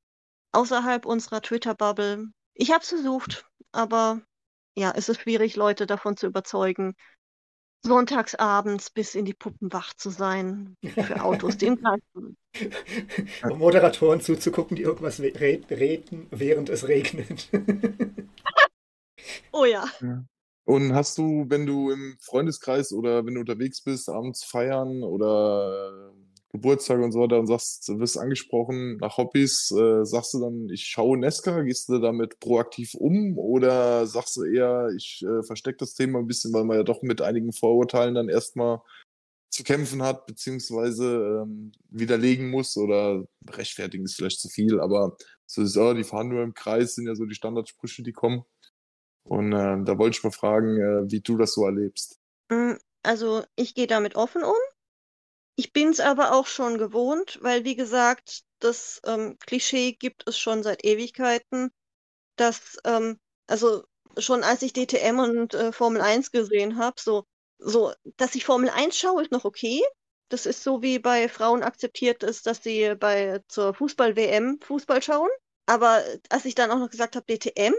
[0.52, 2.28] außerhalb unserer Twitter-Bubble.
[2.54, 4.22] Ich habe es versucht, aber
[4.74, 6.94] ja, es ist schwierig, Leute davon zu überzeugen,
[7.82, 12.36] sonntagsabends bis in die Puppen wach zu sein für Autos, die im Kreis sind.
[13.48, 17.48] Um Moderatoren zuzugucken, die irgendwas reden, während es regnet.
[19.52, 19.84] oh ja.
[20.64, 26.12] Und hast du, wenn du im Freundeskreis oder wenn du unterwegs bist, abends feiern oder
[26.50, 30.68] Geburtstag und so weiter und sagst, du wirst angesprochen nach Hobbys, äh, sagst du dann,
[30.70, 35.78] ich schaue Nesca, gehst du damit proaktiv um oder sagst du eher, ich äh, verstecke
[35.78, 38.80] das Thema ein bisschen, weil man ja doch mit einigen Vorurteilen dann erstmal
[39.50, 45.16] zu kämpfen hat, beziehungsweise ähm, widerlegen muss oder rechtfertigen ist vielleicht zu viel, aber
[45.46, 48.44] so ist ja, die fahren nur im Kreis, sind ja so die Standardsprüche, die kommen.
[49.28, 52.20] Und äh, da wollte ich mal fragen, äh, wie du das so erlebst.
[52.48, 54.54] Mm, also ich gehe damit offen um.
[55.56, 60.38] Ich bin es aber auch schon gewohnt, weil, wie gesagt, das ähm, Klischee gibt es
[60.38, 61.70] schon seit Ewigkeiten,
[62.36, 63.84] dass, ähm, also
[64.18, 67.24] schon als ich DTM und äh, Formel 1 gesehen habe, so,
[67.58, 69.82] so, dass ich Formel 1 schaue, ist noch okay.
[70.28, 75.30] Das ist so wie bei Frauen akzeptiert ist, dass sie bei zur Fußball-WM Fußball schauen.
[75.66, 77.74] Aber als ich dann auch noch gesagt habe DTM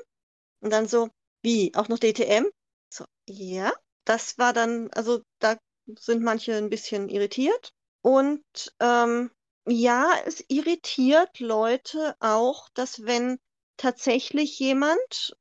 [0.62, 1.10] und dann so,
[1.48, 2.46] wie, auch noch DTM?
[2.90, 3.72] So, ja,
[4.04, 5.58] das war dann, also da
[5.98, 7.72] sind manche ein bisschen irritiert.
[8.02, 8.44] Und
[8.82, 9.32] ähm,
[9.66, 13.40] ja, es irritiert Leute auch, dass wenn
[13.78, 15.38] tatsächlich jemand,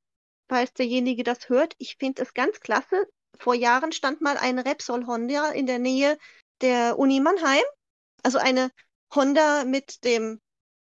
[0.49, 3.09] falls derjenige das hört, ich finde es ganz klasse,
[3.41, 6.19] vor Jahren stand mal eine Repsol Honda in der Nähe
[6.61, 7.65] der Uni Mannheim.
[8.23, 8.71] Also eine
[9.13, 10.41] Honda mit dem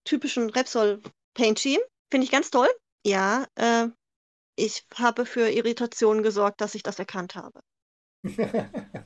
[0.04, 1.02] typischen Repsol
[1.34, 1.84] Paint Scheme.
[2.12, 2.70] Finde ich ganz toll.
[3.04, 3.88] Ja, äh,
[4.58, 7.62] ich habe für Irritationen gesorgt, dass ich das erkannt habe.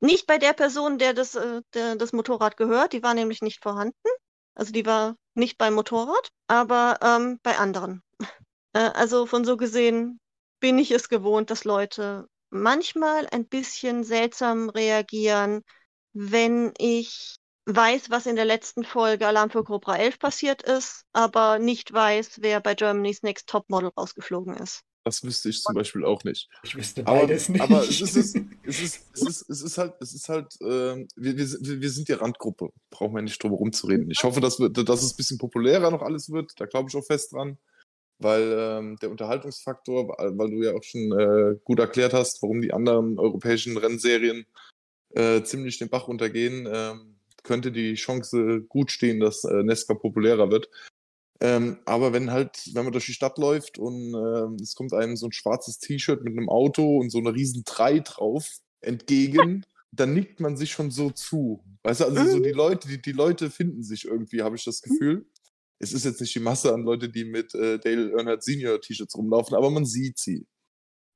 [0.00, 3.62] Nicht bei der Person, der das, äh, der das Motorrad gehört, die war nämlich nicht
[3.62, 4.08] vorhanden.
[4.54, 8.02] Also die war nicht beim Motorrad, aber ähm, bei anderen.
[8.74, 10.20] Äh, also von so gesehen
[10.60, 15.62] bin ich es gewohnt, dass Leute manchmal ein bisschen seltsam reagieren,
[16.12, 17.36] wenn ich
[17.68, 22.38] weiß, was in der letzten Folge Alarm für Cobra 11 passiert ist, aber nicht weiß,
[22.40, 24.82] wer bei Germany's Next Top Model rausgeflogen ist.
[25.04, 26.50] Das wüsste ich zum Beispiel auch nicht.
[26.62, 27.62] Ich wüsste beides aber, nicht.
[27.62, 31.36] Aber es ist, es, ist, es, ist, es ist halt, es ist halt, äh, wir,
[31.36, 32.70] wir, wir sind die Randgruppe.
[32.90, 34.10] Brauchen wir nicht drum rumzureden.
[34.10, 36.52] Ich hoffe, dass, wir, dass es ein bisschen populärer noch alles wird.
[36.58, 37.58] Da glaube ich auch fest dran.
[38.18, 42.72] Weil ähm, der Unterhaltungsfaktor, weil du ja auch schon äh, gut erklärt hast, warum die
[42.72, 44.44] anderen europäischen Rennserien
[45.10, 50.50] äh, ziemlich den Bach untergehen, ähm, könnte die Chance gut stehen, dass äh, Nesca populärer
[50.50, 50.68] wird.
[51.40, 55.16] Ähm, aber wenn halt, wenn man durch die Stadt läuft und ähm, es kommt einem
[55.16, 58.48] so ein schwarzes T-Shirt mit einem Auto und so eine riesen 3 drauf
[58.80, 61.62] entgegen, dann nickt man sich schon so zu.
[61.84, 64.82] Weißt du, also so die Leute, die, die Leute finden sich irgendwie, habe ich das
[64.82, 65.26] Gefühl.
[65.78, 69.16] Es ist jetzt nicht die Masse an Leute, die mit äh, Dale Earnhardt Senior T-Shirts
[69.16, 70.44] rumlaufen, aber man sieht sie.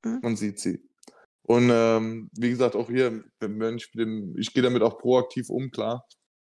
[0.05, 0.21] Mhm.
[0.23, 0.89] Man sieht sie.
[1.45, 5.71] Und ähm, wie gesagt, auch hier, wenn ich, dem, ich gehe damit auch proaktiv um,
[5.71, 6.07] klar.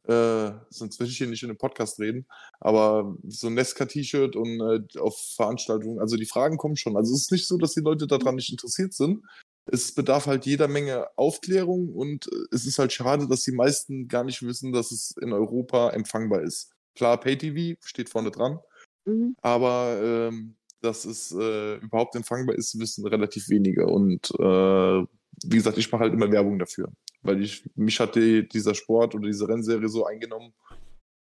[0.06, 2.28] Äh, sonst würde ich hier nicht in einem Podcast reden.
[2.60, 6.98] Aber so ein Nesca-T-Shirt und äh, auf Veranstaltungen, also die Fragen kommen schon.
[6.98, 9.24] Also es ist nicht so, dass die Leute daran nicht interessiert sind.
[9.72, 14.10] Es bedarf halt jeder Menge Aufklärung und äh, es ist halt schade, dass die meisten
[14.10, 16.74] gar nicht wissen, dass es in Europa empfangbar ist.
[16.96, 18.60] Klar, PayTV steht vorne dran,
[19.06, 19.36] Mhm.
[19.42, 23.86] aber ähm, dass es äh, überhaupt empfangbar ist, wissen relativ wenige.
[23.86, 25.08] Und äh,
[25.46, 26.92] wie gesagt, ich mache halt immer Werbung dafür.
[27.22, 30.54] Weil ich, mich hat die, dieser Sport oder diese Rennserie so eingenommen,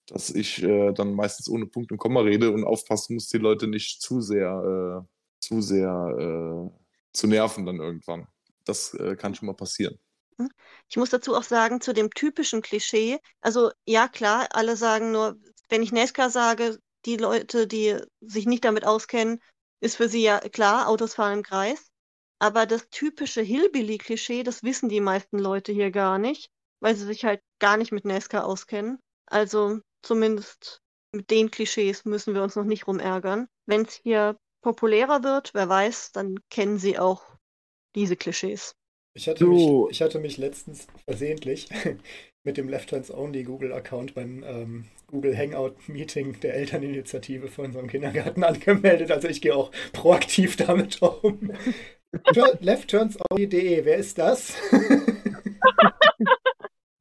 [0.06, 3.66] dass ich äh, dann meistens ohne Punkt und Komma rede und aufpassen muss, die Leute
[3.66, 5.08] nicht zu sehr, äh,
[5.40, 6.78] zu sehr äh,
[7.12, 8.26] zu nerven dann irgendwann.
[8.64, 9.98] Das äh, kann schon mal passieren.
[10.36, 10.50] Hm.
[10.88, 15.36] Ich muss dazu auch sagen, zu dem typischen Klischee, also ja klar, alle sagen nur,
[15.68, 19.40] wenn ich NASCAR sage, die Leute, die sich nicht damit auskennen,
[19.80, 21.90] ist für sie ja klar, Autos fahren im Kreis.
[22.40, 27.24] Aber das typische Hillbilly-Klischee, das wissen die meisten Leute hier gar nicht, weil sie sich
[27.24, 28.98] halt gar nicht mit NASCAR auskennen.
[29.26, 30.80] Also zumindest
[31.12, 33.48] mit den Klischees müssen wir uns noch nicht rumärgern.
[33.66, 37.24] Wenn es hier populärer wird, wer weiß, dann kennen sie auch
[37.94, 38.74] diese Klischees.
[39.18, 39.86] Ich hatte, so.
[39.86, 41.68] mich, ich hatte mich letztens versehentlich
[42.44, 48.44] mit dem Left Hands Only Google-Account beim ähm, Google Hangout-Meeting der Elterninitiative von unserem Kindergarten
[48.44, 49.10] angemeldet.
[49.10, 51.52] Also ich gehe auch proaktiv damit um.
[52.60, 54.54] LeftTurnsOnly.de, wer ist das?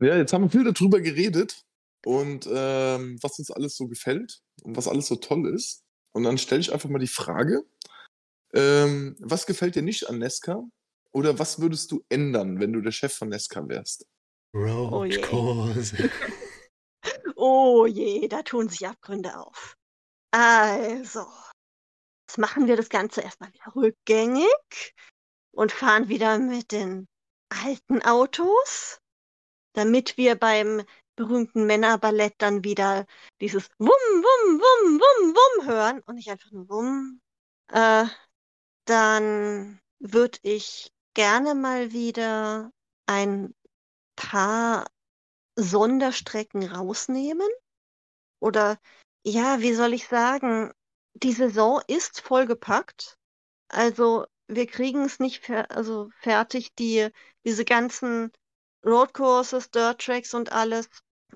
[0.01, 1.61] ja, jetzt haben wir viel darüber geredet
[2.03, 5.84] und ähm, was uns alles so gefällt und was alles so toll ist.
[6.13, 7.63] Und dann stelle ich einfach mal die Frage,
[8.55, 10.68] ähm, was gefällt dir nicht an Nesca?
[11.18, 14.05] Oder was würdest du ändern, wenn du der Chef von Nesca wärst?
[14.53, 16.11] Roadkurse.
[17.36, 19.76] Oh, oh je, da tun sich Abgründe auf.
[20.30, 21.26] Also,
[22.28, 24.93] jetzt machen wir das Ganze erstmal wieder rückgängig
[25.55, 27.07] und fahren wieder mit den
[27.49, 28.99] alten Autos,
[29.74, 30.84] damit wir beim
[31.15, 33.07] berühmten Männerballett dann wieder
[33.41, 37.22] dieses Wum, Wum, Wum, Wum, Wum hören und nicht einfach nur Wum.
[37.72, 38.05] Äh,
[38.86, 42.72] dann würde ich gerne mal wieder
[43.07, 43.55] ein
[44.15, 44.86] paar
[45.55, 47.47] Sonderstrecken rausnehmen.
[48.39, 48.78] Oder
[49.26, 50.72] ja, wie soll ich sagen,
[51.15, 53.18] die Saison ist vollgepackt.
[53.68, 57.09] Also wir kriegen es nicht fer also fertig, die,
[57.43, 58.32] diese ganzen
[58.86, 60.88] Roadcourses, Dirt Tracks und alles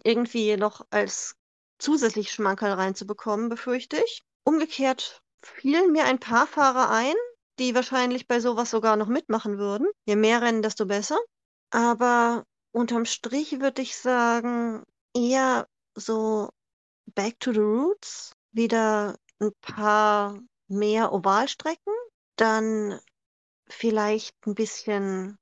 [0.04, 1.36] irgendwie noch als
[1.80, 4.22] zusätzlich Schmankerl reinzubekommen, befürchte ich.
[4.44, 7.16] Umgekehrt fielen mir ein paar Fahrer ein,
[7.62, 9.88] die wahrscheinlich bei sowas sogar noch mitmachen würden.
[10.06, 11.18] Je mehr Rennen, desto besser.
[11.70, 14.84] Aber unterm Strich würde ich sagen,
[15.16, 16.50] eher so
[17.14, 21.94] back to the roots, wieder ein paar mehr Ovalstrecken,
[22.36, 23.00] dann
[23.68, 25.38] vielleicht ein bisschen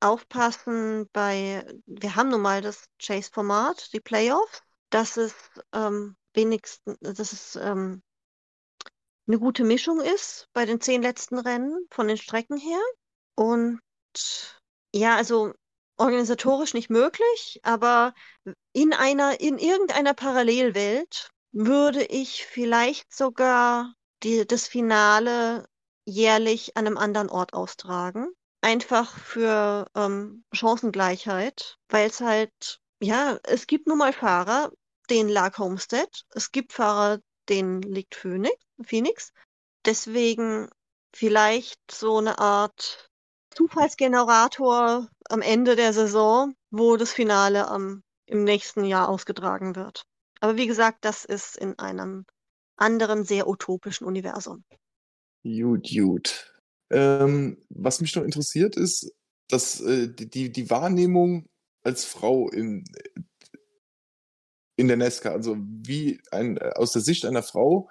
[0.00, 5.34] aufpassen bei, wir haben nun mal das Chase-Format, die Playoffs, dass es
[5.72, 8.02] ähm, wenigstens, dass es ähm,
[9.26, 12.80] eine gute Mischung ist bei den zehn letzten Rennen von den Strecken her.
[13.34, 13.80] Und
[14.94, 15.52] ja, also
[15.96, 18.14] organisatorisch nicht möglich, aber
[18.72, 25.66] in einer, in irgendeiner Parallelwelt würde ich vielleicht sogar die, das Finale
[26.04, 28.28] jährlich an einem anderen Ort austragen
[28.62, 34.72] einfach für ähm, Chancengleichheit, weil es halt, ja, es gibt nun mal Fahrer,
[35.10, 37.18] denen lag Homestead, es gibt Fahrer,
[37.48, 39.32] denen liegt Phoenix.
[39.84, 40.68] Deswegen
[41.14, 43.10] vielleicht so eine Art
[43.54, 50.04] Zufallsgenerator am Ende der Saison, wo das Finale am, im nächsten Jahr ausgetragen wird.
[50.40, 52.24] Aber wie gesagt, das ist in einem
[52.76, 54.64] anderen, sehr utopischen Universum.
[55.44, 56.52] Gut, gut.
[56.90, 59.12] Ähm, was mich noch interessiert ist,
[59.48, 61.46] dass äh, die, die Wahrnehmung
[61.84, 62.84] als Frau in,
[64.82, 67.88] in der Nesca, also wie ein, aus der Sicht einer Frau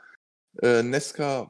[0.61, 1.49] äh, Nesca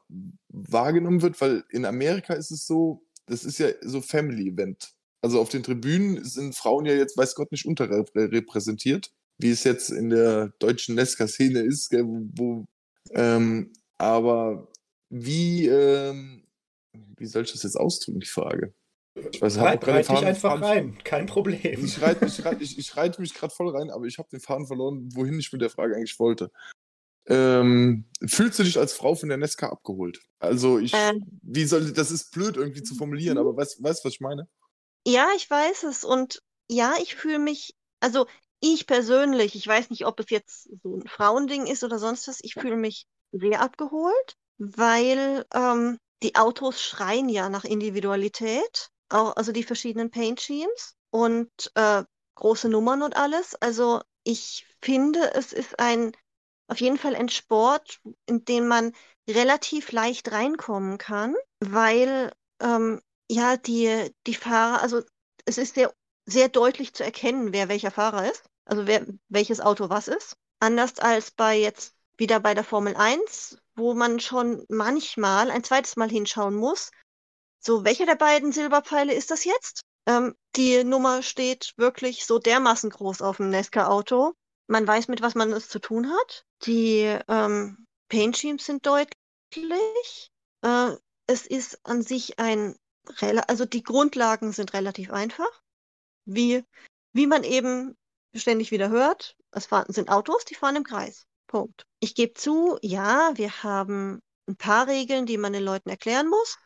[0.50, 4.94] wahrgenommen wird, weil in Amerika ist es so, das ist ja so Family Event.
[5.24, 9.89] Also auf den Tribünen sind Frauen ja jetzt, weiß Gott, nicht unterrepräsentiert, wie es jetzt
[9.89, 12.68] in der deutschen Nesca-Szene ist, gell, wo
[13.14, 14.68] ähm, aber
[15.10, 16.44] wie ähm,
[17.18, 18.74] wie soll ich das jetzt ausdrücken, die Frage?
[19.14, 21.84] Ich weiß, Reit, reit dich einfach Faden, rein, kein Problem.
[21.84, 24.39] Ich reite ich reit, ich, ich reit mich gerade voll rein, aber ich habe den
[24.39, 26.49] Faden verloren, wohin ich mit der Frage eigentlich wollte.
[27.28, 30.22] Ähm, fühlst du dich als Frau von der Nesca abgeholt?
[30.39, 34.05] Also ich, ähm, wie soll das ist blöd irgendwie zu formulieren, aber weißt du, was
[34.05, 34.47] ich meine?
[35.05, 38.28] Ja, ich weiß es und ja, ich fühle mich, also
[38.62, 42.39] ich persönlich, ich weiß nicht, ob es jetzt so ein Frauending ist oder sonst was,
[42.41, 49.51] ich fühle mich sehr abgeholt, weil ähm, die Autos schreien ja nach Individualität, auch, also
[49.51, 52.03] die verschiedenen Paint Schemes und äh,
[52.36, 53.55] große Nummern und alles.
[53.55, 56.12] Also ich finde, es ist ein
[56.72, 58.93] auf jeden Fall ein Sport, in den man
[59.30, 62.32] relativ leicht reinkommen kann, weil
[62.62, 65.01] ähm, ja die, die Fahrer, also
[65.45, 65.93] es ist sehr,
[66.26, 70.38] sehr deutlich zu erkennen, wer welcher Fahrer ist, also wer welches Auto was ist.
[70.59, 75.97] Anders als bei jetzt wieder bei der Formel 1, wo man schon manchmal ein zweites
[75.97, 76.91] Mal hinschauen muss.
[77.64, 79.82] So, welcher der beiden Silberpfeile ist das jetzt?
[80.07, 84.34] Ähm, die Nummer steht wirklich so dermaßen groß auf dem Nesca-Auto.
[84.68, 86.45] Man weiß, mit was man es zu tun hat.
[86.66, 90.32] Die ähm, Paint Schemes sind deutlich.
[90.64, 90.95] Äh,
[91.28, 92.76] es ist an sich ein,
[93.47, 95.62] also die Grundlagen sind relativ einfach.
[96.26, 96.64] Wie,
[97.14, 97.95] wie man eben
[98.34, 101.26] ständig wieder hört, es sind Autos, die fahren im Kreis.
[101.47, 101.86] Punkt.
[101.99, 106.57] Ich gebe zu, ja, wir haben ein paar Regeln, die man den Leuten erklären muss.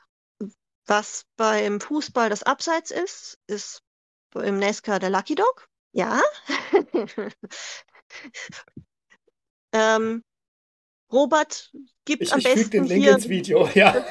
[0.88, 3.82] Was beim Fußball das Abseits ist, ist
[4.36, 5.68] im Nesca der Lucky Dog.
[5.94, 6.22] Ja.
[9.72, 10.24] ähm,
[11.12, 11.72] Robert
[12.06, 14.06] gibt ich, am ich besten den Link hier ins Video, ja.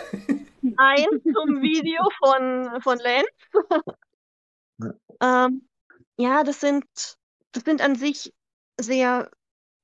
[0.76, 3.28] ein zum Video von, von Lenz.
[5.20, 5.68] ähm,
[6.16, 6.84] ja, das sind,
[7.52, 8.32] das sind an sich
[8.80, 9.30] sehr,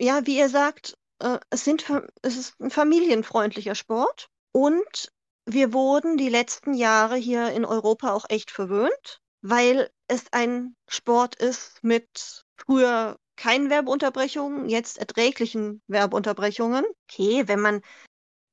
[0.00, 1.84] ja, wie ihr sagt, äh, es, sind,
[2.22, 5.12] es ist ein familienfreundlicher Sport und
[5.52, 11.34] wir wurden die letzten Jahre hier in Europa auch echt verwöhnt, weil es ein Sport
[11.36, 16.84] ist mit früher keinen Werbeunterbrechungen, jetzt erträglichen Werbeunterbrechungen.
[17.10, 17.80] Okay, wenn man,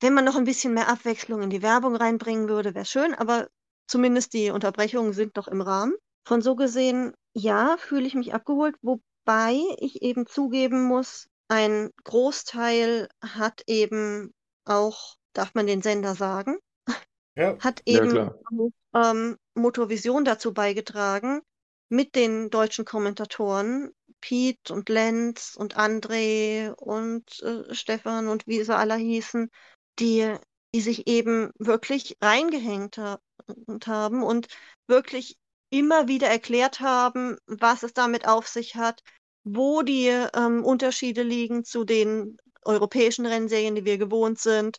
[0.01, 3.49] wenn man noch ein bisschen mehr Abwechslung in die Werbung reinbringen würde, wäre schön, aber
[3.87, 5.93] zumindest die Unterbrechungen sind noch im Rahmen.
[6.25, 13.09] Von so gesehen, ja, fühle ich mich abgeholt, wobei ich eben zugeben muss, ein Großteil
[13.21, 14.33] hat eben
[14.65, 16.57] auch, darf man den Sender sagen,
[17.37, 17.57] Ja.
[17.59, 18.39] hat Ja, eben klar.
[18.95, 21.41] ähm, Motorvision dazu beigetragen,
[21.89, 28.75] mit den deutschen Kommentatoren, Piet und Lenz und André und äh, Stefan und wie sie
[28.75, 29.49] alle hießen,
[29.99, 30.35] die,
[30.73, 33.19] die sich eben wirklich reingehängt ha
[33.85, 34.47] haben und
[34.87, 35.37] wirklich
[35.69, 39.03] immer wieder erklärt haben, was es damit auf sich hat,
[39.43, 44.77] wo die ähm, Unterschiede liegen zu den europäischen Rennserien, die wir gewohnt sind.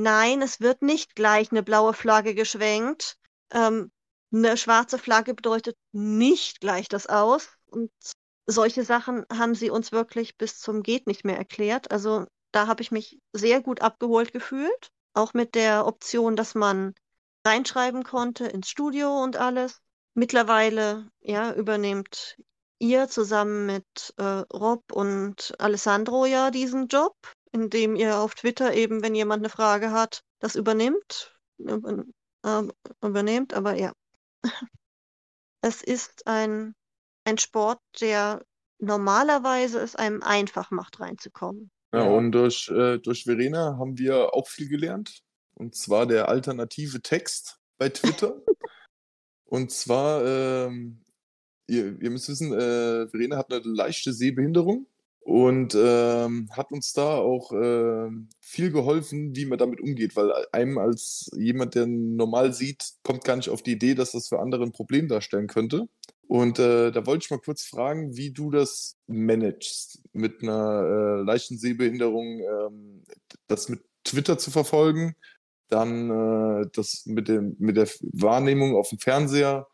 [0.00, 3.16] Nein, es wird nicht gleich eine blaue Flagge geschwenkt.
[3.50, 3.90] Ähm,
[4.32, 7.48] eine schwarze Flagge bedeutet nicht gleich das aus.
[7.66, 7.90] Und
[8.46, 11.90] solche Sachen haben sie uns wirklich bis zum Geht nicht mehr erklärt.
[11.90, 14.92] Also da habe ich mich sehr gut abgeholt gefühlt.
[15.14, 16.94] Auch mit der Option, dass man
[17.44, 19.80] reinschreiben konnte ins Studio und alles.
[20.14, 22.36] Mittlerweile ja, übernehmt
[22.78, 27.16] ihr zusammen mit äh, Rob und Alessandro ja diesen Job,
[27.52, 31.36] indem ihr auf Twitter eben, wenn jemand eine Frage hat, das übernimmt.
[31.58, 32.04] Über,
[32.44, 32.62] äh,
[33.02, 33.92] übernehmt, aber ja.
[35.60, 36.74] Es ist ein,
[37.24, 38.44] ein Sport, der
[38.78, 41.70] normalerweise es einem einfach macht, reinzukommen.
[41.92, 42.10] Ja, Ja.
[42.10, 45.20] und durch, äh, durch Verena haben wir auch viel gelernt.
[45.54, 48.40] Und zwar der alternative Text bei Twitter.
[49.46, 51.04] und zwar, ähm,
[51.66, 54.86] ihr, ihr müsst wissen, äh, Verena hat eine leichte Sehbehinderung
[55.28, 60.78] und ähm, hat uns da auch ähm, viel geholfen, wie man damit umgeht, weil einem
[60.78, 64.64] als jemand, der normal sieht, kommt gar nicht auf die Idee, dass das für andere
[64.64, 65.86] ein Problem darstellen könnte.
[66.28, 71.22] Und äh, da wollte ich mal kurz fragen, wie du das managst, mit einer äh,
[71.24, 73.04] leichten Sehbehinderung, ähm,
[73.48, 75.14] das mit Twitter zu verfolgen,
[75.68, 79.66] dann äh, das mit, dem, mit der Wahrnehmung auf dem Fernseher,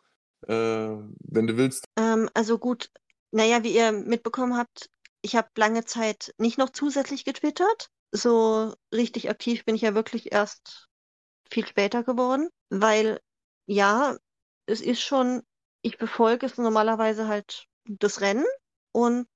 [0.48, 1.84] äh, wenn du willst.
[1.96, 2.90] Ähm, also gut,
[3.30, 4.90] naja, wie ihr mitbekommen habt,
[5.24, 7.88] ich habe lange Zeit nicht noch zusätzlich getwittert.
[8.12, 10.88] So richtig aktiv bin ich ja wirklich erst
[11.50, 13.20] viel später geworden, weil
[13.66, 14.16] ja,
[14.66, 15.42] es ist schon,
[15.80, 18.44] ich befolge es normalerweise halt das Rennen
[18.92, 19.26] und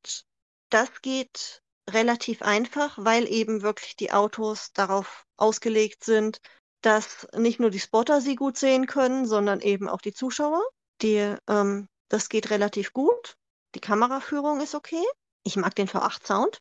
[0.69, 6.39] das geht relativ einfach, weil eben wirklich die Autos darauf ausgelegt sind,
[6.83, 10.63] dass nicht nur die Spotter sie gut sehen können, sondern eben auch die Zuschauer.
[11.01, 13.37] Die, ähm, das geht relativ gut.
[13.75, 15.03] Die Kameraführung ist okay.
[15.49, 16.61] Ich mag den V8-Sound.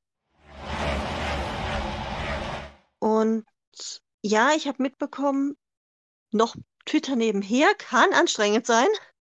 [2.99, 3.45] Und
[4.23, 5.57] ja, ich habe mitbekommen,
[6.31, 8.87] noch Twitter nebenher kann anstrengend sein.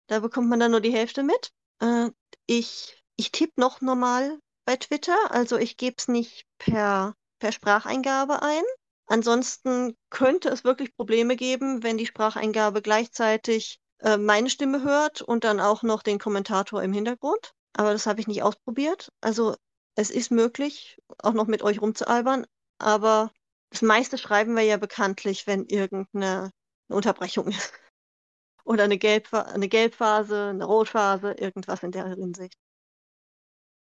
[0.08, 1.52] Da bekommt man dann nur die Hälfte mit.
[1.80, 2.10] Äh,
[2.46, 8.42] ich ich tippe noch normal bei Twitter, also ich gebe es nicht per, per Spracheingabe
[8.42, 8.64] ein.
[9.06, 15.46] Ansonsten könnte es wirklich Probleme geben, wenn die Spracheingabe gleichzeitig äh, meine Stimme hört und
[15.46, 17.54] dann auch noch den Kommentator im Hintergrund.
[17.78, 19.12] Aber das habe ich nicht ausprobiert.
[19.22, 19.56] Also
[19.96, 22.46] es ist möglich, auch noch mit euch rumzualbern,
[22.80, 23.32] aber
[23.70, 26.52] das meiste schreiben wir ja bekanntlich, wenn irgendeine
[26.90, 27.74] eine Unterbrechung ist.
[28.66, 32.58] Oder eine, Gelbpha eine Gelbphase, eine Rotphase, irgendwas in der Hinsicht.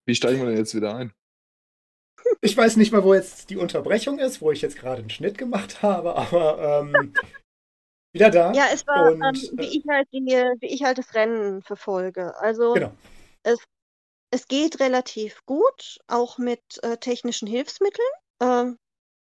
[0.06, 1.12] Wie steigen wir denn jetzt wieder ein?
[2.40, 5.38] Ich weiß nicht mal, wo jetzt die Unterbrechung ist, wo ich jetzt gerade einen Schnitt
[5.38, 7.14] gemacht habe, aber ähm,
[8.12, 8.52] wieder da.
[8.52, 10.26] Ja, es war, Und, ähm, äh, wie, ich halt die,
[10.60, 12.36] wie ich halt das Rennen verfolge.
[12.38, 12.92] Also Genau.
[13.42, 13.58] Es,
[14.30, 18.08] es geht relativ gut, auch mit äh, technischen Hilfsmitteln.
[18.40, 18.78] Ähm,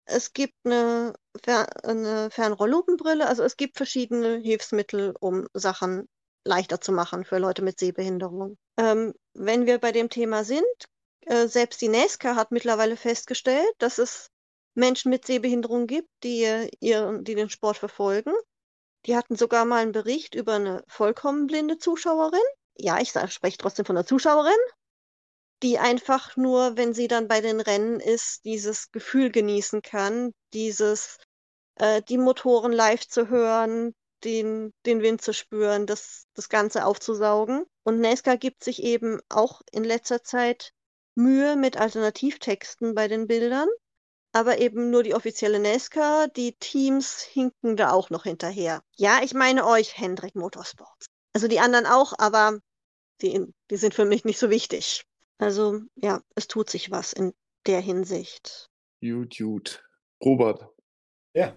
[0.05, 6.07] es gibt eine, Fer eine Fernrolllupenbrille, also es gibt verschiedene Hilfsmittel, um Sachen
[6.45, 8.57] leichter zu machen für Leute mit Sehbehinderung.
[8.77, 10.65] Ähm, wenn wir bei dem Thema sind,
[11.25, 14.29] äh, selbst die NASCAR hat mittlerweile festgestellt, dass es
[14.73, 18.33] Menschen mit Sehbehinderung gibt, die, ihr, die den Sport verfolgen.
[19.05, 22.39] Die hatten sogar mal einen Bericht über eine vollkommen blinde Zuschauerin.
[22.79, 24.53] Ja, ich spreche trotzdem von einer Zuschauerin,
[25.61, 31.17] die einfach nur, wenn sie dann bei den Rennen ist, dieses Gefühl genießen kann, dieses,
[31.75, 37.65] äh, die Motoren live zu hören, den, den Wind zu spüren, das, das Ganze aufzusaugen.
[37.83, 40.71] Und Nesca gibt sich eben auch in letzter Zeit
[41.15, 43.67] Mühe mit Alternativtexten bei den Bildern,
[44.31, 48.81] aber eben nur die offizielle Nesca, die Teams hinken da auch noch hinterher.
[48.95, 51.07] Ja, ich meine euch, Hendrik Motorsports.
[51.33, 52.59] Also die anderen auch, aber
[53.21, 55.05] die, die sind für mich nicht so wichtig.
[55.37, 57.33] Also ja, es tut sich was in
[57.65, 58.69] der Hinsicht.
[59.01, 59.83] Gut, gut.
[60.23, 60.67] Robert.
[61.33, 61.55] Ja.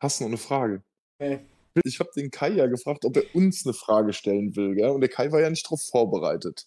[0.00, 0.82] Hast du noch eine Frage?
[1.18, 1.40] Nee.
[1.84, 4.90] Ich habe den Kai ja gefragt, ob er uns eine Frage stellen will, gell?
[4.90, 6.66] Und der Kai war ja nicht darauf vorbereitet.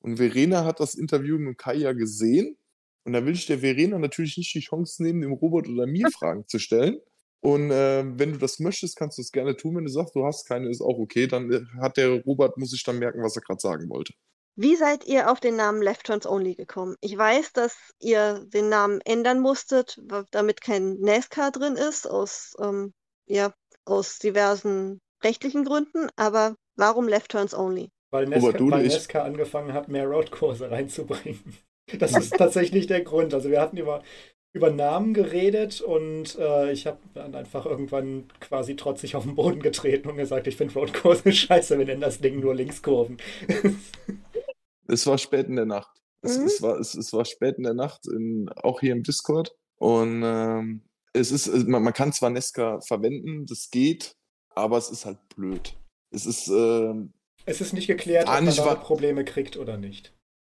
[0.00, 2.56] Und Verena hat das Interview mit Kai ja gesehen.
[3.04, 6.10] Und da will ich der Verena natürlich nicht die Chance nehmen, dem Robert oder mir
[6.12, 7.00] Fragen zu stellen.
[7.42, 9.76] Und äh, wenn du das möchtest, kannst du es gerne tun.
[9.76, 11.26] Wenn du sagst, du hast keine, ist auch okay.
[11.26, 14.12] Dann äh, hat der Robert, muss ich dann merken, was er gerade sagen wollte.
[14.56, 16.96] Wie seid ihr auf den Namen Left Turns Only gekommen?
[17.00, 19.98] Ich weiß, dass ihr den Namen ändern musstet,
[20.32, 22.92] damit kein NASCAR drin ist, aus, ähm,
[23.26, 23.54] ja,
[23.86, 27.90] aus diversen rechtlichen Gründen, aber warum Left Turns Only?
[28.10, 31.58] Weil Nesca, du, weil Nesca angefangen hat, mehr Roadkurse reinzubringen.
[31.98, 33.34] Das ist tatsächlich der Grund.
[33.34, 34.04] Also wir hatten über,
[34.52, 39.60] über Namen geredet und äh, ich habe dann einfach irgendwann quasi trotzig auf den Boden
[39.60, 43.18] getreten und gesagt, ich finde Roadkurse scheiße, wir nennen das Ding nur Linkskurven.
[44.92, 46.00] Es war spät in der Nacht.
[46.20, 46.46] Es, mhm.
[46.46, 49.54] es, war, es, es war spät in der Nacht, in, auch hier im Discord.
[49.76, 50.82] Und ähm,
[51.12, 54.16] es ist, man, man, kann zwar Nesca verwenden, das geht,
[54.54, 55.76] aber es ist halt blöd.
[56.10, 56.48] Es ist.
[56.48, 56.94] Äh,
[57.46, 60.12] es ist nicht geklärt, ob man da Probleme kriegt oder nicht.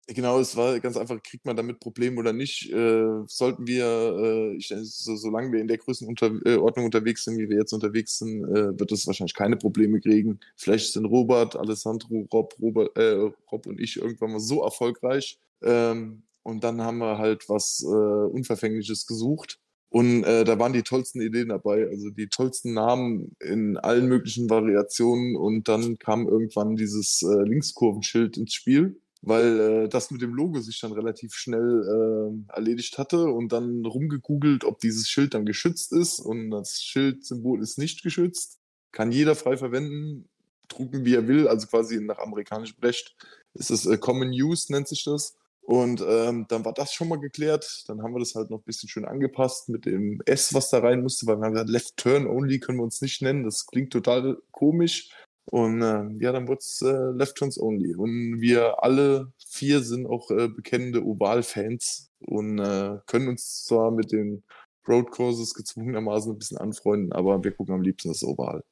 [0.07, 2.71] Genau, es war ganz einfach, kriegt man damit Probleme oder nicht?
[2.71, 7.49] Äh, sollten wir, äh, ich, so, solange wir in der Größenordnung äh, unterwegs sind, wie
[7.49, 10.39] wir jetzt unterwegs sind, äh, wird es wahrscheinlich keine Probleme kriegen.
[10.57, 15.39] Vielleicht sind Robert, Alessandro, Rob, Robert, äh, Rob und ich irgendwann mal so erfolgreich.
[15.63, 19.59] Ähm, und dann haben wir halt was äh, Unverfängliches gesucht.
[19.89, 24.49] Und äh, da waren die tollsten Ideen dabei, also die tollsten Namen in allen möglichen
[24.51, 25.35] Variationen.
[25.35, 30.59] Und dann kam irgendwann dieses äh, Linkskurvenschild ins Spiel weil äh, das mit dem Logo
[30.59, 35.91] sich dann relativ schnell äh, erledigt hatte und dann rumgegoogelt, ob dieses Schild dann geschützt
[35.91, 38.59] ist und das Schildsymbol ist nicht geschützt.
[38.91, 40.29] Kann jeder frei verwenden,
[40.67, 43.15] drucken wie er will, also quasi nach amerikanischem Recht
[43.55, 45.35] ist es äh, Common Use, nennt sich das.
[45.61, 47.85] Und ähm, dann war das schon mal geklärt.
[47.87, 50.77] Dann haben wir das halt noch ein bisschen schön angepasst mit dem S, was da
[50.77, 53.43] rein musste, weil wir haben gesagt, Left Turn Only können wir uns nicht nennen.
[53.43, 55.09] Das klingt total komisch.
[55.45, 57.95] Und äh, ja, dann wurde es äh, Left Turns Only.
[57.95, 64.11] Und wir alle vier sind auch äh, bekennende Oval-Fans und äh, können uns zwar mit
[64.11, 64.43] den
[64.87, 68.63] Road Courses gezwungenermaßen ein bisschen anfreunden, aber wir gucken am liebsten das Oval.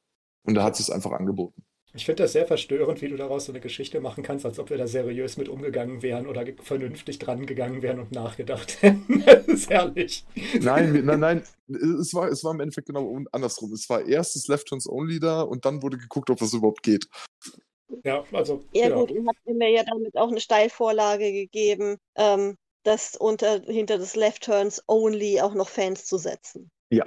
[0.44, 1.64] Und da hat es einfach angeboten.
[1.96, 4.68] Ich finde das sehr verstörend, wie du daraus so eine Geschichte machen kannst, als ob
[4.70, 9.22] wir da seriös mit umgegangen wären oder vernünftig dran gegangen wären und nachgedacht hätten.
[9.24, 10.24] das ist herrlich.
[10.60, 11.44] Nein, nein, nein.
[11.68, 13.72] Es war, es war im Endeffekt genau andersrum.
[13.72, 16.82] Es war erst das Left Turns Only da und dann wurde geguckt, ob das überhaupt
[16.82, 17.06] geht.
[18.02, 18.64] Ja, also.
[18.72, 19.00] Ja, genau.
[19.00, 24.16] gut, ihr habt mir ja damit auch eine Steilvorlage gegeben, ähm, das unter, hinter das
[24.16, 26.72] Left Turns Only auch noch Fans zu setzen.
[26.90, 27.04] Ja.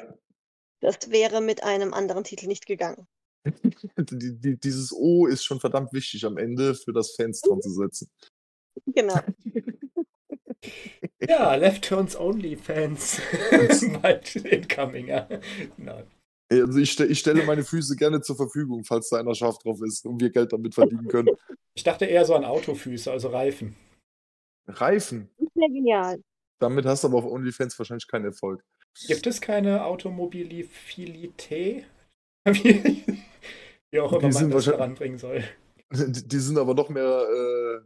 [0.79, 3.05] Das wäre mit einem anderen Titel nicht gegangen.
[3.97, 7.69] Die, die, dieses O ist schon verdammt wichtig am Ende für das Fans dran zu
[7.69, 8.09] setzen.
[8.93, 9.19] Genau.
[11.27, 13.19] ja, Left Turns Only Fans.
[14.01, 15.27] Bald incoming, ja.
[15.77, 16.03] Nein.
[16.49, 20.05] Also ich, ich, stelle meine Füße gerne zur Verfügung, falls da einer scharf drauf ist
[20.05, 21.29] und wir Geld damit verdienen können.
[21.73, 23.75] Ich dachte eher so an Autofüße, also Reifen.
[24.67, 25.29] Reifen?
[25.39, 26.21] Das wäre genial.
[26.59, 28.63] Damit hast du aber auf OnlyFans wahrscheinlich keinen Erfolg.
[29.07, 31.85] Gibt es keine Automobilität?
[32.53, 33.03] Wie,
[33.91, 35.43] wie auch immer man das heranbringen soll.
[35.91, 37.79] Die, sind aber noch mehr äh,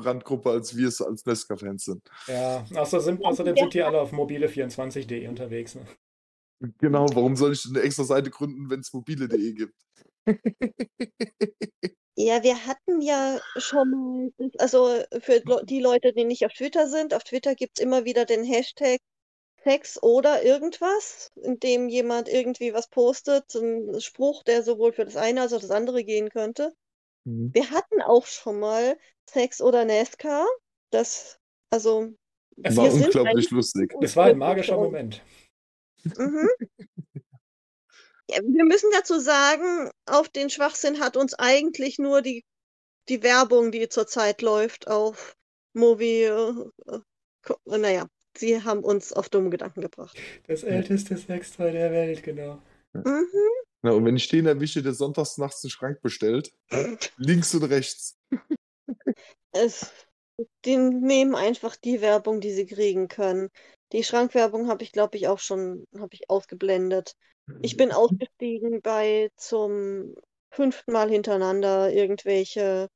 [0.00, 2.02] Randgruppe, als wir es als Nesca-Fans sind.
[2.26, 5.74] Ja, außerdem sind, außerdem sind die alle auf mobile24.de unterwegs.
[5.74, 5.86] Ne?
[6.78, 9.74] Genau, warum soll ich eine extra Seite gründen, wenn es mobile.de gibt?
[12.20, 14.88] Ja, wir hatten ja schon mal, also
[15.20, 18.42] für die Leute, die nicht auf Twitter sind, auf Twitter gibt es immer wieder den
[18.42, 18.98] Hashtag
[19.64, 25.16] Sex oder irgendwas, in dem jemand irgendwie was postet, ein Spruch, der sowohl für das
[25.16, 26.72] eine als auch das andere gehen könnte.
[27.24, 27.50] Mhm.
[27.52, 28.96] Wir hatten auch schon mal
[29.28, 30.46] Sex oder NASCAR.
[30.90, 31.38] Das,
[31.70, 32.14] also
[32.62, 33.92] Es War unglaublich lustig.
[34.00, 35.22] Es war ein magischer Moment.
[36.04, 36.48] Mhm.
[38.30, 42.44] Ja, wir müssen dazu sagen, auf den Schwachsinn hat uns eigentlich nur die,
[43.08, 45.34] die Werbung, die zurzeit läuft auf
[45.72, 46.52] Movi, äh,
[46.88, 48.06] äh, naja,
[48.38, 50.16] sie haben uns auf dumme Gedanken gebracht.
[50.46, 52.62] Das älteste Sextoy der Welt, genau.
[52.92, 53.26] Mhm.
[53.82, 56.52] Na, und wenn ich den erwische, der sonntags nachts den Schrank bestellt,
[57.16, 58.16] links und rechts.
[59.52, 59.92] Es,
[60.64, 63.50] die nehmen einfach die Werbung, die sie kriegen können.
[63.92, 67.14] Die Schrankwerbung habe ich, glaube ich, auch schon, habe ich ausgeblendet.
[67.62, 70.14] Ich bin ausgestiegen bei zum
[70.50, 72.88] fünften Mal hintereinander irgendwelche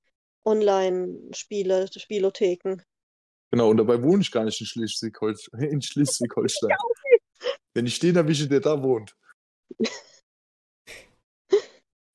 [0.44, 2.82] Online-Spiele, Spielotheken.
[3.52, 5.60] Genau, und dabei wohne ich gar nicht in Schleswig-Holstein.
[5.60, 6.70] In Schleswig-Holstein.
[7.74, 9.14] Wenn ich den erwische, der da wohnt.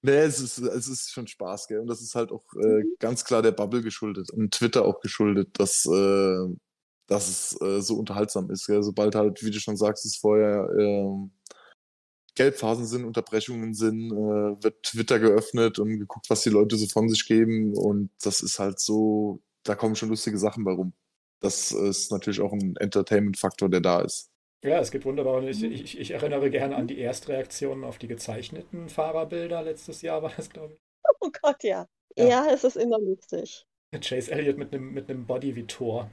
[0.03, 1.79] Nee, es ist, es ist schon Spaß, gell?
[1.79, 5.59] Und das ist halt auch äh, ganz klar der Bubble geschuldet und Twitter auch geschuldet,
[5.59, 6.47] dass, äh,
[7.07, 8.67] dass es äh, so unterhaltsam ist.
[8.67, 8.83] Gell?
[8.83, 11.31] Sobald halt, wie du schon sagst, es vorher ähm,
[12.35, 17.09] Gelbphasen sind, Unterbrechungen sind, äh, wird Twitter geöffnet und geguckt, was die Leute so von
[17.09, 17.75] sich geben.
[17.75, 20.93] Und das ist halt so, da kommen schon lustige Sachen bei rum.
[21.39, 24.31] Das ist natürlich auch ein Entertainment-Faktor, der da ist.
[24.63, 25.47] Ja, es gibt wunderbare.
[25.49, 29.61] Ich, ich, ich erinnere gerne an die Erstreaktionen auf die gezeichneten Fahrerbilder.
[29.61, 30.77] Letztes Jahr war das, glaube
[31.19, 31.87] Oh Gott, ja.
[32.17, 32.25] Ja.
[32.27, 33.65] Ja, es ist immer lustig.
[33.91, 34.01] ich.
[34.01, 36.09] Chase Elliott mit einem mit einem Body wie Thor.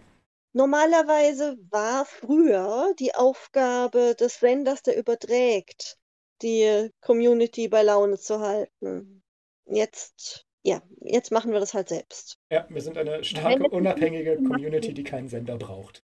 [0.52, 5.98] Normalerweise war früher die Aufgabe des Senders, der überträgt,
[6.42, 9.24] die Community bei Laune zu halten.
[9.66, 12.38] Jetzt, ja, jetzt machen wir das halt selbst.
[12.50, 16.02] Ja, wir sind eine starke, unabhängige Community, die keinen Sender braucht.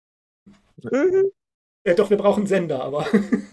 [0.84, 1.32] Mhm.
[1.84, 3.08] Äh, doch, wir brauchen Sender, aber.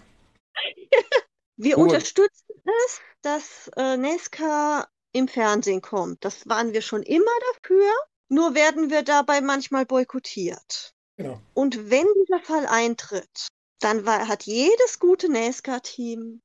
[1.57, 1.85] Wir Gut.
[1.85, 6.25] unterstützen es, dass äh, Nesca im Fernsehen kommt.
[6.25, 7.89] Das waren wir schon immer dafür.
[8.27, 10.93] Nur werden wir dabei manchmal boykottiert.
[11.15, 11.39] genau.
[11.53, 13.47] Und wenn dieser Fall eintritt,
[13.79, 16.41] dann war, hat jedes gute NASCAR-Team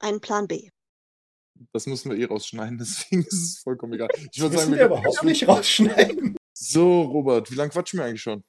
[0.00, 0.70] einen Plan B.
[1.72, 4.08] Das müssen wir eh rausschneiden, deswegen ist es vollkommen egal.
[4.16, 6.36] Ich Das würde müssen sagen, wir wir überhaupt nicht rausschneiden.
[6.54, 8.42] So, Robert, wie lange quatschen wir eigentlich schon?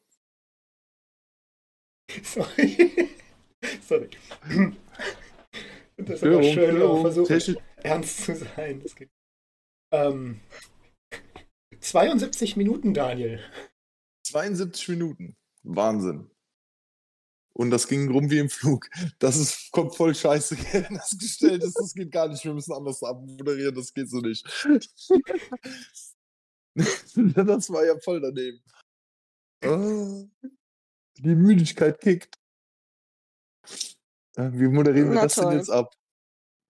[2.23, 3.09] Sorry.
[3.87, 4.09] Sorry.
[5.97, 7.63] Das ist aber schön, auch Störung, versuchen, Technik.
[7.77, 8.81] ernst zu sein.
[8.81, 9.09] Das geht.
[9.91, 10.39] Ähm,
[11.79, 13.39] 72 Minuten, Daniel.
[14.25, 15.35] 72 Minuten.
[15.63, 16.29] Wahnsinn.
[17.59, 18.89] Und das ging rum wie im Flug.
[19.19, 21.77] Das ist, kommt voll scheiße, wenn das gestellt ist.
[21.77, 22.41] Das geht gar nicht.
[22.45, 23.75] Wir müssen anders abmoderieren.
[23.75, 24.45] Das geht so nicht.
[27.35, 28.63] das war ja voll daneben.
[29.65, 30.23] Ah,
[31.17, 32.39] die Müdigkeit kickt.
[34.37, 35.55] Äh, Wie moderieren wir Na das denn toll.
[35.55, 35.93] jetzt ab?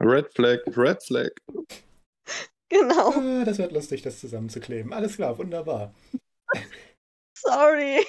[0.01, 1.29] Red Flag, Red Flag.
[2.69, 3.11] Genau.
[3.11, 4.91] Ah, das wird lustig, das zusammenzukleben.
[4.91, 5.93] Alles klar, wunderbar.
[7.37, 8.03] Sorry.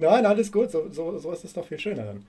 [0.00, 0.70] Nein, alles gut.
[0.70, 2.26] So, so, so ist es doch viel schöner dann.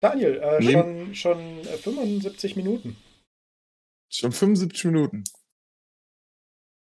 [0.00, 0.72] Daniel, äh, Nee.
[0.72, 2.96] schon, schon äh, 75 Minuten.
[4.10, 5.24] Schon 75 Minuten.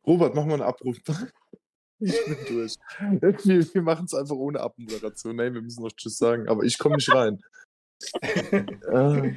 [0.06, 0.98] Robert, mach mal einen Abruf.
[2.00, 2.76] Ich bin durch.
[3.46, 5.38] Wir, wir machen es einfach ohne Abmoderation.
[5.38, 7.42] Nein, wir müssen noch Tschüss sagen, aber ich komme nicht rein.
[8.22, 9.34] äh,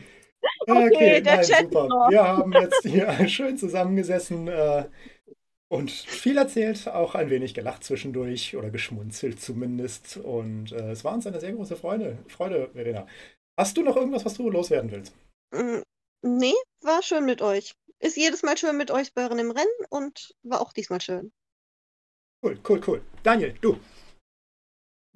[0.67, 1.87] Okay, der nein, Chat super.
[1.87, 2.11] noch.
[2.11, 4.89] Wir haben jetzt hier schön zusammengesessen äh,
[5.77, 10.17] und viel erzählt, auch ein wenig gelacht zwischendurch oder geschmunzelt zumindest.
[10.17, 13.07] Und äh, es war uns eine sehr große Freude, Freude, Verena.
[13.59, 15.15] Hast du noch irgendwas, was du loswerden willst?
[15.53, 15.83] Mm,
[16.27, 17.75] Nee, war schön mit euch.
[18.01, 21.33] Ist jedes Mal schön mit euch bei im Rennen und war auch diesmal schön.
[22.43, 23.03] Cool, cool, cool.
[23.23, 23.79] Daniel, du.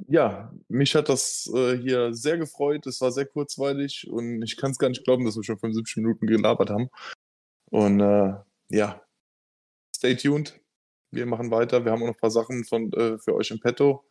[0.08, 2.86] ja, mich hat das äh, hier sehr gefreut.
[2.86, 5.96] Es war sehr kurzweilig und ich kann es gar nicht glauben, dass wir schon 75
[5.96, 6.90] Minuten gelabert haben.
[7.70, 8.34] Und äh,
[8.70, 9.02] ja,
[10.01, 10.59] stay tuned.
[11.12, 11.84] Wir machen weiter.
[11.84, 14.05] Wir haben auch noch ein paar Sachen von, äh, für euch im Petto.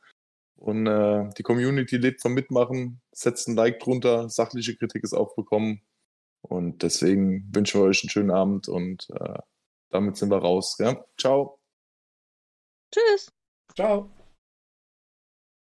[0.55, 3.01] Und äh, die Community lebt vom Mitmachen.
[3.11, 4.29] Setzt ein Like drunter.
[4.29, 5.81] Sachliche Kritik ist auch willkommen.
[6.41, 9.39] Und deswegen wünschen wir euch einen schönen Abend und äh,
[9.89, 10.77] damit sind wir raus.
[10.79, 11.03] Ja?
[11.17, 11.59] Ciao.
[12.93, 13.31] Tschüss.
[13.75, 14.09] Ciao.